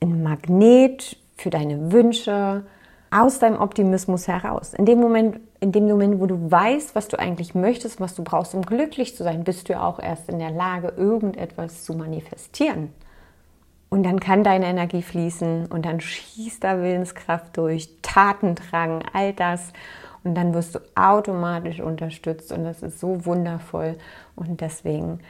Ein 0.00 0.22
Magnet 0.22 1.16
für 1.36 1.50
deine 1.50 1.90
Wünsche 1.92 2.64
aus 3.10 3.38
deinem 3.38 3.60
Optimismus 3.60 4.28
heraus. 4.28 4.74
In 4.74 4.84
dem 4.84 5.00
Moment, 5.00 5.40
in 5.60 5.72
dem 5.72 5.88
Moment, 5.88 6.20
wo 6.20 6.26
du 6.26 6.50
weißt, 6.50 6.94
was 6.94 7.08
du 7.08 7.18
eigentlich 7.18 7.54
möchtest, 7.54 8.00
was 8.00 8.14
du 8.14 8.22
brauchst, 8.22 8.54
um 8.54 8.62
glücklich 8.62 9.16
zu 9.16 9.24
sein, 9.24 9.44
bist 9.44 9.68
du 9.68 9.74
ja 9.74 9.82
auch 9.82 9.98
erst 9.98 10.28
in 10.28 10.38
der 10.38 10.50
Lage, 10.50 10.92
irgendetwas 10.96 11.84
zu 11.84 11.94
manifestieren. 11.94 12.92
Und 13.88 14.02
dann 14.02 14.20
kann 14.20 14.42
deine 14.42 14.66
Energie 14.66 15.02
fließen 15.02 15.66
und 15.66 15.86
dann 15.86 16.00
schießt 16.00 16.62
da 16.62 16.82
Willenskraft 16.82 17.56
durch, 17.56 17.88
Tatendrang, 18.02 19.04
all 19.12 19.32
das. 19.32 19.72
Und 20.26 20.34
dann 20.34 20.54
wirst 20.54 20.74
du 20.74 20.80
automatisch 20.96 21.78
unterstützt 21.78 22.50
und 22.50 22.64
das 22.64 22.82
ist 22.82 22.98
so 22.98 23.24
wundervoll. 23.26 23.96
Und 24.34 24.60
deswegen 24.60 25.20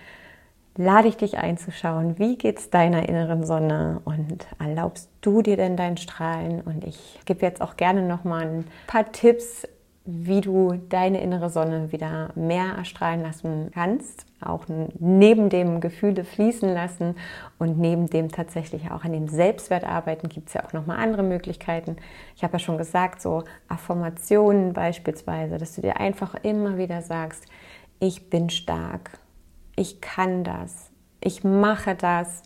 lade 0.74 1.09
ich 1.09 1.18
dich 1.18 1.37
einzuschauen, 1.37 2.18
wie 2.18 2.38
geht 2.38 2.59
es 2.59 2.70
deiner 2.70 3.06
inneren 3.06 3.44
Sonne 3.44 4.00
und 4.06 4.46
erlaubst 4.59 5.11
du 5.20 5.42
dir 5.42 5.59
denn 5.59 5.76
dein 5.76 5.98
Strahlen? 5.98 6.62
Und 6.62 6.82
ich 6.85 7.20
gebe 7.26 7.44
jetzt 7.44 7.61
auch 7.61 7.76
gerne 7.76 8.02
noch 8.09 8.24
mal 8.24 8.46
ein 8.46 8.64
paar 8.87 9.12
Tipps, 9.12 9.68
wie 10.07 10.40
du 10.40 10.81
deine 10.88 11.21
innere 11.21 11.51
Sonne 11.51 11.90
wieder 11.90 12.31
mehr 12.37 12.75
erstrahlen 12.77 13.23
lassen 13.23 13.71
kannst, 13.75 14.25
auch 14.40 14.64
neben 15.01 15.51
dem 15.51 15.81
Gefühle 15.81 16.25
fließen 16.25 16.73
lassen 16.73 17.16
und 17.59 17.79
neben 17.79 18.09
dem 18.09 18.31
tatsächlich 18.31 18.90
auch 18.90 19.05
an 19.05 19.12
dem 19.12 19.29
Selbstwert 19.29 19.85
arbeiten, 19.85 20.29
gibt 20.29 20.49
es 20.49 20.55
ja 20.55 20.64
auch 20.64 20.73
nochmal 20.73 20.99
andere 20.99 21.25
Möglichkeiten. 21.25 21.97
Ich 22.37 22.45
habe 22.45 22.55
ja 22.55 22.59
schon 22.61 22.79
gesagt, 22.79 23.21
so 23.21 23.42
Affirmationen 23.66 24.73
beispielsweise, 24.73 25.59
dass 25.59 25.75
du 25.75 25.83
dir 25.83 25.99
einfach 25.99 26.35
immer 26.42 26.79
wieder 26.79 27.03
sagst, 27.03 27.45
ich 27.99 28.31
bin 28.31 28.49
stark, 28.49 29.19
ich 29.75 30.01
kann 30.01 30.45
das, 30.45 30.90
ich 31.21 31.42
mache 31.42 31.97
das, 31.97 32.42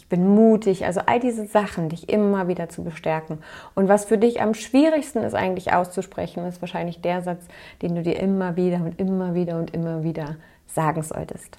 ich 0.00 0.08
bin 0.08 0.26
mutig, 0.34 0.86
also 0.86 1.02
all 1.04 1.20
diese 1.20 1.44
Sachen, 1.46 1.90
dich 1.90 2.08
immer 2.08 2.48
wieder 2.48 2.70
zu 2.70 2.82
bestärken. 2.82 3.38
Und 3.74 3.90
was 3.90 4.06
für 4.06 4.16
dich 4.16 4.40
am 4.40 4.54
schwierigsten 4.54 5.18
ist 5.18 5.34
eigentlich 5.34 5.74
auszusprechen, 5.74 6.46
ist 6.46 6.62
wahrscheinlich 6.62 7.02
der 7.02 7.20
Satz, 7.20 7.44
den 7.82 7.94
du 7.94 8.02
dir 8.02 8.18
immer 8.18 8.56
wieder 8.56 8.78
und 8.78 8.98
immer 8.98 9.34
wieder 9.34 9.58
und 9.58 9.74
immer 9.74 10.02
wieder 10.02 10.36
sagen 10.66 11.02
solltest. 11.02 11.58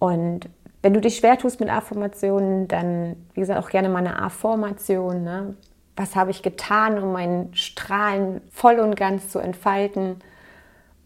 Und 0.00 0.48
wenn 0.82 0.94
du 0.94 1.00
dich 1.00 1.18
schwer 1.18 1.38
tust 1.38 1.60
mit 1.60 1.70
Affirmationen, 1.70 2.66
dann, 2.66 3.14
wie 3.34 3.40
gesagt, 3.40 3.62
auch 3.64 3.70
gerne 3.70 3.88
mal 3.88 4.00
eine 4.00 4.20
Affirmation. 4.20 5.22
Ne? 5.22 5.54
Was 5.94 6.16
habe 6.16 6.32
ich 6.32 6.42
getan, 6.42 6.98
um 6.98 7.12
meinen 7.12 7.54
Strahlen 7.54 8.40
voll 8.50 8.80
und 8.80 8.96
ganz 8.96 9.28
zu 9.28 9.38
entfalten? 9.38 10.16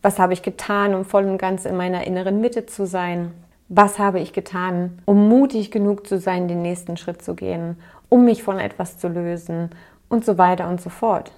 Was 0.01 0.19
habe 0.19 0.33
ich 0.33 0.43
getan, 0.43 0.95
um 0.95 1.05
voll 1.05 1.27
und 1.27 1.37
ganz 1.37 1.67
in 1.67 1.77
meiner 1.77 2.07
inneren 2.07 2.41
Mitte 2.41 2.65
zu 2.65 2.87
sein? 2.87 3.33
Was 3.69 3.99
habe 3.99 4.21
ich 4.21 4.33
getan, 4.33 4.99
um 5.05 5.29
mutig 5.29 5.71
genug 5.71 6.07
zu 6.07 6.19
sein, 6.19 6.49
den 6.49 6.63
nächsten 6.63 6.97
Schritt 6.97 7.23
zu 7.23 7.35
gehen, 7.35 7.77
um 8.09 8.25
mich 8.25 8.43
von 8.43 8.59
etwas 8.59 8.99
zu 8.99 9.09
lösen 9.09 9.71
und 10.09 10.25
so 10.25 10.39
weiter 10.39 10.69
und 10.69 10.81
so 10.81 10.91
fort. 10.91 11.33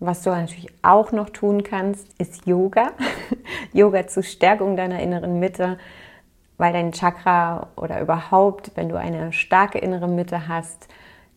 Was 0.00 0.22
du 0.22 0.30
natürlich 0.30 0.68
auch 0.82 1.10
noch 1.10 1.30
tun 1.30 1.64
kannst, 1.64 2.08
ist 2.20 2.46
Yoga. 2.46 2.92
Yoga 3.72 4.06
zur 4.06 4.22
Stärkung 4.22 4.76
deiner 4.76 5.00
inneren 5.00 5.40
Mitte, 5.40 5.78
weil 6.56 6.72
dein 6.72 6.92
Chakra 6.92 7.68
oder 7.76 8.00
überhaupt, 8.00 8.72
wenn 8.74 8.88
du 8.88 8.96
eine 8.96 9.32
starke 9.32 9.78
innere 9.78 10.08
Mitte 10.08 10.46
hast, 10.48 10.88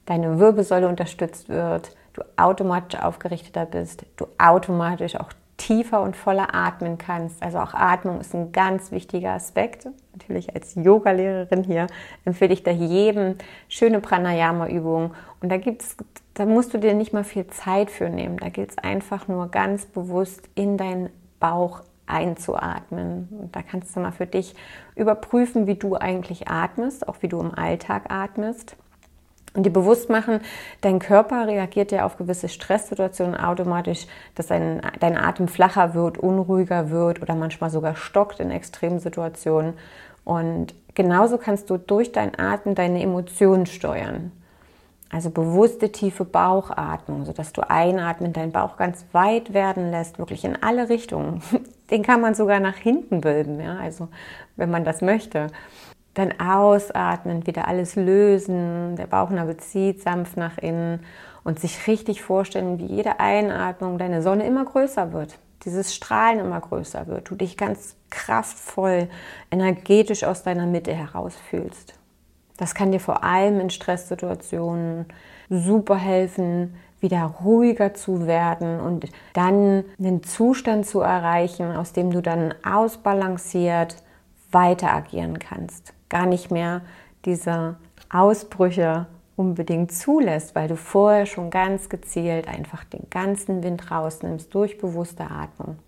deine 0.05 0.39
Wirbelsäule 0.39 0.87
unterstützt 0.87 1.49
wird, 1.49 1.95
du 2.13 2.21
automatisch 2.37 2.99
aufgerichteter 2.99 3.65
bist, 3.65 4.05
du 4.17 4.27
automatisch 4.37 5.15
auch 5.15 5.31
tiefer 5.61 6.01
und 6.01 6.15
voller 6.15 6.55
atmen 6.55 6.97
kannst. 6.97 7.43
Also 7.43 7.59
auch 7.59 7.75
Atmung 7.75 8.19
ist 8.19 8.33
ein 8.33 8.51
ganz 8.51 8.91
wichtiger 8.91 9.33
Aspekt. 9.33 9.87
Natürlich 10.13 10.55
als 10.55 10.73
Yoga-Lehrerin 10.73 11.63
hier 11.63 11.85
empfehle 12.25 12.51
ich 12.51 12.63
da 12.63 12.71
jedem 12.71 13.35
schöne 13.69 13.99
Pranayama-Übungen. 13.99 15.11
Und 15.39 15.49
da 15.49 15.57
gibt's, 15.57 15.97
da 16.33 16.47
musst 16.47 16.73
du 16.73 16.79
dir 16.79 16.95
nicht 16.95 17.13
mal 17.13 17.23
viel 17.23 17.45
Zeit 17.47 17.91
für 17.91 18.09
nehmen. 18.09 18.37
Da 18.37 18.49
gilt 18.49 18.71
es 18.71 18.77
einfach 18.79 19.27
nur 19.27 19.49
ganz 19.49 19.85
bewusst 19.85 20.49
in 20.55 20.77
deinen 20.77 21.09
Bauch 21.39 21.81
einzuatmen. 22.07 23.29
Und 23.29 23.55
da 23.55 23.61
kannst 23.61 23.95
du 23.95 23.99
mal 23.99 24.11
für 24.11 24.25
dich 24.25 24.55
überprüfen, 24.95 25.67
wie 25.67 25.75
du 25.75 25.95
eigentlich 25.95 26.47
atmest, 26.47 27.07
auch 27.07 27.17
wie 27.21 27.27
du 27.27 27.39
im 27.39 27.53
Alltag 27.53 28.05
atmest. 28.09 28.75
Und 29.53 29.65
dir 29.65 29.73
bewusst 29.73 30.09
machen, 30.09 30.39
dein 30.79 30.99
Körper 30.99 31.45
reagiert 31.45 31.91
ja 31.91 32.05
auf 32.05 32.17
gewisse 32.17 32.47
Stresssituationen 32.47 33.35
automatisch, 33.35 34.07
dass 34.35 34.47
dein, 34.47 34.81
dein 34.99 35.17
Atem 35.17 35.49
flacher 35.49 35.93
wird, 35.93 36.17
unruhiger 36.17 36.89
wird 36.89 37.21
oder 37.21 37.35
manchmal 37.35 37.69
sogar 37.69 37.95
stockt 37.95 38.39
in 38.39 38.49
extremen 38.49 38.99
Situationen. 38.99 39.73
Und 40.23 40.73
genauso 40.93 41.37
kannst 41.37 41.69
du 41.69 41.77
durch 41.77 42.13
dein 42.13 42.39
Atem 42.39 42.75
deine 42.75 43.01
Emotionen 43.01 43.65
steuern. 43.65 44.31
Also 45.09 45.29
bewusste 45.29 45.91
tiefe 45.91 46.23
Bauchatmung, 46.23 47.25
sodass 47.25 47.51
du 47.51 47.69
einatmen, 47.69 48.31
deinen 48.31 48.53
Bauch 48.53 48.77
ganz 48.77 49.03
weit 49.11 49.53
werden 49.53 49.91
lässt, 49.91 50.19
wirklich 50.19 50.45
in 50.45 50.63
alle 50.63 50.87
Richtungen. 50.87 51.41
Den 51.91 52.03
kann 52.03 52.21
man 52.21 52.33
sogar 52.35 52.61
nach 52.61 52.77
hinten 52.77 53.19
bilden, 53.19 53.59
ja, 53.59 53.77
also 53.77 54.07
wenn 54.55 54.71
man 54.71 54.85
das 54.85 55.01
möchte. 55.01 55.47
Dann 56.13 56.39
ausatmen, 56.41 57.47
wieder 57.47 57.67
alles 57.67 57.95
lösen, 57.95 58.95
der 58.97 59.07
Bauchnabel 59.07 59.57
zieht 59.57 60.01
sanft 60.01 60.35
nach 60.37 60.57
innen. 60.57 60.99
Und 61.43 61.59
sich 61.59 61.87
richtig 61.87 62.21
vorstellen, 62.21 62.77
wie 62.77 62.85
jede 62.85 63.19
Einatmung 63.19 63.97
deine 63.97 64.21
Sonne 64.21 64.45
immer 64.45 64.63
größer 64.63 65.11
wird, 65.11 65.39
dieses 65.65 65.95
Strahlen 65.95 66.39
immer 66.39 66.59
größer 66.59 67.07
wird, 67.07 67.31
du 67.31 67.35
dich 67.35 67.57
ganz 67.57 67.95
kraftvoll, 68.11 69.09
energetisch 69.49 70.23
aus 70.23 70.43
deiner 70.43 70.67
Mitte 70.67 70.93
heraus 70.93 71.35
fühlst. 71.49 71.95
Das 72.57 72.75
kann 72.75 72.91
dir 72.91 72.99
vor 72.99 73.23
allem 73.23 73.59
in 73.59 73.71
Stresssituationen 73.71 75.07
super 75.49 75.95
helfen, 75.95 76.75
wieder 76.99 77.23
ruhiger 77.23 77.95
zu 77.95 78.27
werden 78.27 78.79
und 78.79 79.07
dann 79.33 79.83
einen 79.97 80.21
Zustand 80.21 80.85
zu 80.85 80.99
erreichen, 80.99 81.75
aus 81.75 81.91
dem 81.93 82.11
du 82.11 82.21
dann 82.21 82.53
ausbalanciert 82.63 83.95
weiter 84.51 84.93
agieren 84.93 85.39
kannst 85.39 85.93
gar 86.11 86.27
nicht 86.27 86.51
mehr 86.51 86.81
diese 87.25 87.77
Ausbrüche 88.11 89.07
unbedingt 89.35 89.91
zulässt, 89.91 90.53
weil 90.53 90.67
du 90.67 90.75
vorher 90.75 91.25
schon 91.25 91.49
ganz 91.49 91.89
gezielt 91.89 92.47
einfach 92.47 92.83
den 92.83 93.09
ganzen 93.09 93.63
Wind 93.63 93.89
rausnimmst 93.89 94.53
durch 94.53 94.77
bewusste 94.77 95.23
Atmung. 95.23 95.79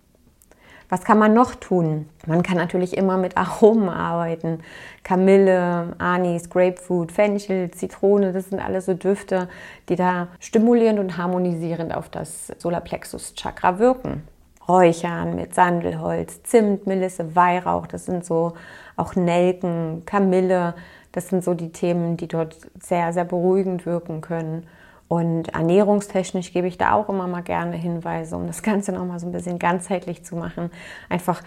Was 0.88 1.04
kann 1.04 1.18
man 1.18 1.32
noch 1.32 1.54
tun? 1.54 2.08
Man 2.26 2.42
kann 2.42 2.56
natürlich 2.56 2.96
immer 2.96 3.16
mit 3.16 3.36
Aromen 3.36 3.88
arbeiten. 3.88 4.60
Kamille, 5.02 5.94
Anis, 5.98 6.50
Grapefruit, 6.50 7.10
Fenchel, 7.10 7.70
Zitrone, 7.70 8.32
das 8.32 8.50
sind 8.50 8.60
alles 8.60 8.86
so 8.86 8.94
Düfte, 8.94 9.48
die 9.88 9.96
da 9.96 10.28
stimulierend 10.40 10.98
und 10.98 11.16
harmonisierend 11.16 11.94
auf 11.94 12.10
das 12.10 12.48
Solarplexus-Chakra 12.58 13.78
wirken. 13.78 14.28
Räuchern 14.68 15.34
mit 15.34 15.54
Sandelholz, 15.54 16.42
Zimt, 16.42 16.86
Melisse, 16.86 17.34
Weihrauch, 17.36 17.86
das 17.86 18.06
sind 18.06 18.24
so 18.24 18.54
auch 18.96 19.14
Nelken, 19.14 20.04
Kamille, 20.06 20.74
das 21.12 21.28
sind 21.28 21.44
so 21.44 21.54
die 21.54 21.72
Themen, 21.72 22.16
die 22.16 22.28
dort 22.28 22.56
sehr, 22.80 23.12
sehr 23.12 23.24
beruhigend 23.24 23.86
wirken 23.86 24.20
können. 24.20 24.66
Und 25.06 25.50
ernährungstechnisch 25.50 26.52
gebe 26.52 26.66
ich 26.66 26.78
da 26.78 26.92
auch 26.92 27.08
immer 27.08 27.26
mal 27.26 27.42
gerne 27.42 27.76
Hinweise, 27.76 28.36
um 28.36 28.46
das 28.46 28.62
Ganze 28.62 28.92
nochmal 28.92 29.20
so 29.20 29.26
ein 29.26 29.32
bisschen 29.32 29.58
ganzheitlich 29.58 30.24
zu 30.24 30.34
machen. 30.34 30.70
Einfach 31.08 31.42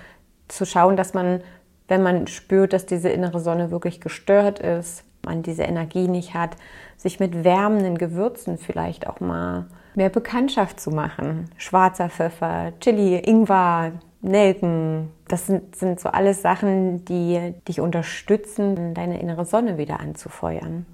zu 0.48 0.66
schauen, 0.66 0.96
dass 0.96 1.14
man, 1.14 1.42
wenn 1.88 2.04
man 2.04 2.28
spürt, 2.28 2.72
dass 2.72 2.86
diese 2.86 3.10
innere 3.10 3.40
Sonne 3.40 3.72
wirklich 3.72 4.00
gestört 4.00 4.60
ist, 4.60 5.04
man 5.26 5.44
diese 5.44 5.64
Energie 5.64 6.08
nicht 6.08 6.34
hat, 6.34 6.56
sich 6.96 7.20
mit 7.20 7.44
wärmenden 7.44 7.98
Gewürzen 7.98 8.58
vielleicht 8.58 9.08
auch 9.08 9.20
mal 9.20 9.66
mehr 9.98 10.10
Bekanntschaft 10.10 10.80
zu 10.80 10.92
machen. 10.92 11.50
Schwarzer 11.58 12.10
Pfeffer, 12.10 12.72
Chili, 12.80 13.18
Ingwer, 13.18 13.94
Nelken. 14.22 15.12
Das 15.28 15.48
sind, 15.48 15.76
sind 15.76 16.00
so 16.00 16.10
alles 16.10 16.42
Sachen, 16.42 17.04
die 17.06 17.54
dich 17.68 17.82
unterstützen, 17.82 18.94
deine 18.94 19.20
innere 19.20 19.46
Sonne 19.46 19.78
wieder 19.78 20.00
anzufeuern. 20.00 20.86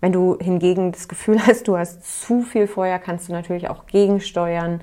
Wenn 0.00 0.12
du 0.12 0.38
hingegen 0.40 0.92
das 0.92 1.08
Gefühl 1.08 1.38
hast, 1.46 1.68
du 1.68 1.76
hast 1.76 2.22
zu 2.22 2.42
viel 2.42 2.66
Feuer, 2.66 2.98
kannst 2.98 3.28
du 3.28 3.32
natürlich 3.32 3.68
auch 3.68 3.86
gegensteuern 3.86 4.80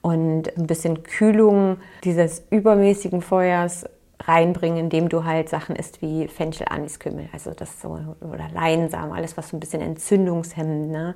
und 0.00 0.56
ein 0.56 0.66
bisschen 0.66 1.02
Kühlung 1.02 1.78
dieses 2.04 2.42
übermäßigen 2.50 3.20
Feuers 3.20 3.86
reinbringen, 4.20 4.78
indem 4.78 5.08
du 5.08 5.24
halt 5.24 5.48
Sachen 5.48 5.76
isst 5.76 6.02
wie 6.02 6.28
Fenchel, 6.28 6.66
Anis, 6.68 6.98
Kümmel, 6.98 7.28
also 7.32 7.52
das 7.52 7.80
so 7.80 7.98
oder 8.20 8.48
Leinsamen, 8.52 9.12
alles 9.12 9.36
was 9.36 9.48
so 9.48 9.56
ein 9.56 9.60
bisschen 9.60 9.80
entzündungshemmend. 9.80 10.90
Ne? 10.90 11.14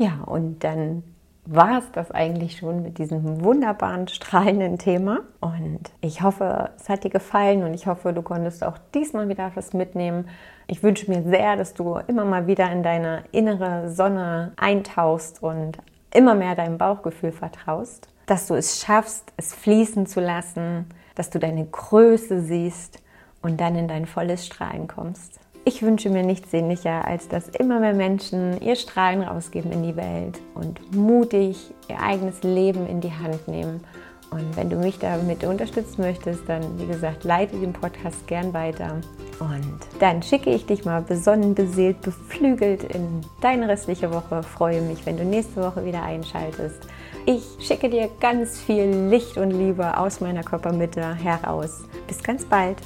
Ja, 0.00 0.22
und 0.24 0.64
dann 0.64 1.02
war 1.44 1.76
es 1.76 1.92
das 1.92 2.10
eigentlich 2.10 2.56
schon 2.56 2.82
mit 2.82 2.96
diesem 2.96 3.44
wunderbaren, 3.44 4.08
strahlenden 4.08 4.78
Thema. 4.78 5.20
Und 5.40 5.92
ich 6.00 6.22
hoffe, 6.22 6.70
es 6.78 6.88
hat 6.88 7.04
dir 7.04 7.10
gefallen 7.10 7.64
und 7.64 7.74
ich 7.74 7.86
hoffe, 7.86 8.14
du 8.14 8.22
konntest 8.22 8.64
auch 8.64 8.78
diesmal 8.94 9.28
wieder 9.28 9.52
was 9.54 9.74
mitnehmen. 9.74 10.26
Ich 10.68 10.82
wünsche 10.82 11.10
mir 11.10 11.22
sehr, 11.22 11.56
dass 11.56 11.74
du 11.74 11.98
immer 12.06 12.24
mal 12.24 12.46
wieder 12.46 12.72
in 12.72 12.82
deine 12.82 13.24
innere 13.30 13.90
Sonne 13.90 14.52
eintauchst 14.56 15.42
und 15.42 15.76
immer 16.14 16.34
mehr 16.34 16.54
deinem 16.54 16.78
Bauchgefühl 16.78 17.32
vertraust. 17.32 18.08
Dass 18.24 18.46
du 18.46 18.54
es 18.54 18.80
schaffst, 18.80 19.34
es 19.36 19.54
fließen 19.54 20.06
zu 20.06 20.20
lassen, 20.20 20.86
dass 21.14 21.28
du 21.28 21.38
deine 21.38 21.66
Größe 21.66 22.40
siehst 22.40 23.02
und 23.42 23.60
dann 23.60 23.76
in 23.76 23.86
dein 23.86 24.06
volles 24.06 24.46
Strahlen 24.46 24.88
kommst. 24.88 25.40
Ich 25.64 25.82
wünsche 25.82 26.08
mir 26.08 26.22
nichts 26.22 26.50
sehnlicher, 26.50 27.06
als 27.06 27.28
dass 27.28 27.48
immer 27.48 27.80
mehr 27.80 27.92
Menschen 27.92 28.60
ihr 28.62 28.76
Strahlen 28.76 29.22
rausgeben 29.22 29.70
in 29.72 29.82
die 29.82 29.96
Welt 29.96 30.40
und 30.54 30.96
mutig 30.96 31.74
ihr 31.88 32.00
eigenes 32.00 32.42
Leben 32.42 32.86
in 32.86 33.00
die 33.00 33.12
Hand 33.12 33.46
nehmen. 33.46 33.84
Und 34.30 34.56
wenn 34.56 34.70
du 34.70 34.76
mich 34.76 34.98
damit 34.98 35.44
unterstützen 35.44 36.02
möchtest, 36.02 36.48
dann, 36.48 36.62
wie 36.78 36.86
gesagt, 36.86 37.24
leite 37.24 37.56
den 37.56 37.72
Podcast 37.72 38.26
gern 38.26 38.54
weiter. 38.54 39.00
Und 39.40 39.80
dann 39.98 40.22
schicke 40.22 40.50
ich 40.50 40.66
dich 40.66 40.84
mal 40.84 41.02
besonnen, 41.02 41.54
beseelt, 41.54 42.00
beflügelt 42.00 42.84
in 42.84 43.20
deine 43.40 43.68
restliche 43.68 44.12
Woche. 44.12 44.42
Freue 44.42 44.80
mich, 44.82 45.04
wenn 45.04 45.16
du 45.16 45.24
nächste 45.24 45.62
Woche 45.62 45.84
wieder 45.84 46.02
einschaltest. 46.02 46.80
Ich 47.26 47.42
schicke 47.58 47.90
dir 47.90 48.08
ganz 48.20 48.60
viel 48.60 49.08
Licht 49.08 49.36
und 49.36 49.50
Liebe 49.50 49.98
aus 49.98 50.20
meiner 50.20 50.42
Körpermitte 50.42 51.14
heraus. 51.16 51.82
Bis 52.06 52.22
ganz 52.22 52.44
bald. 52.44 52.78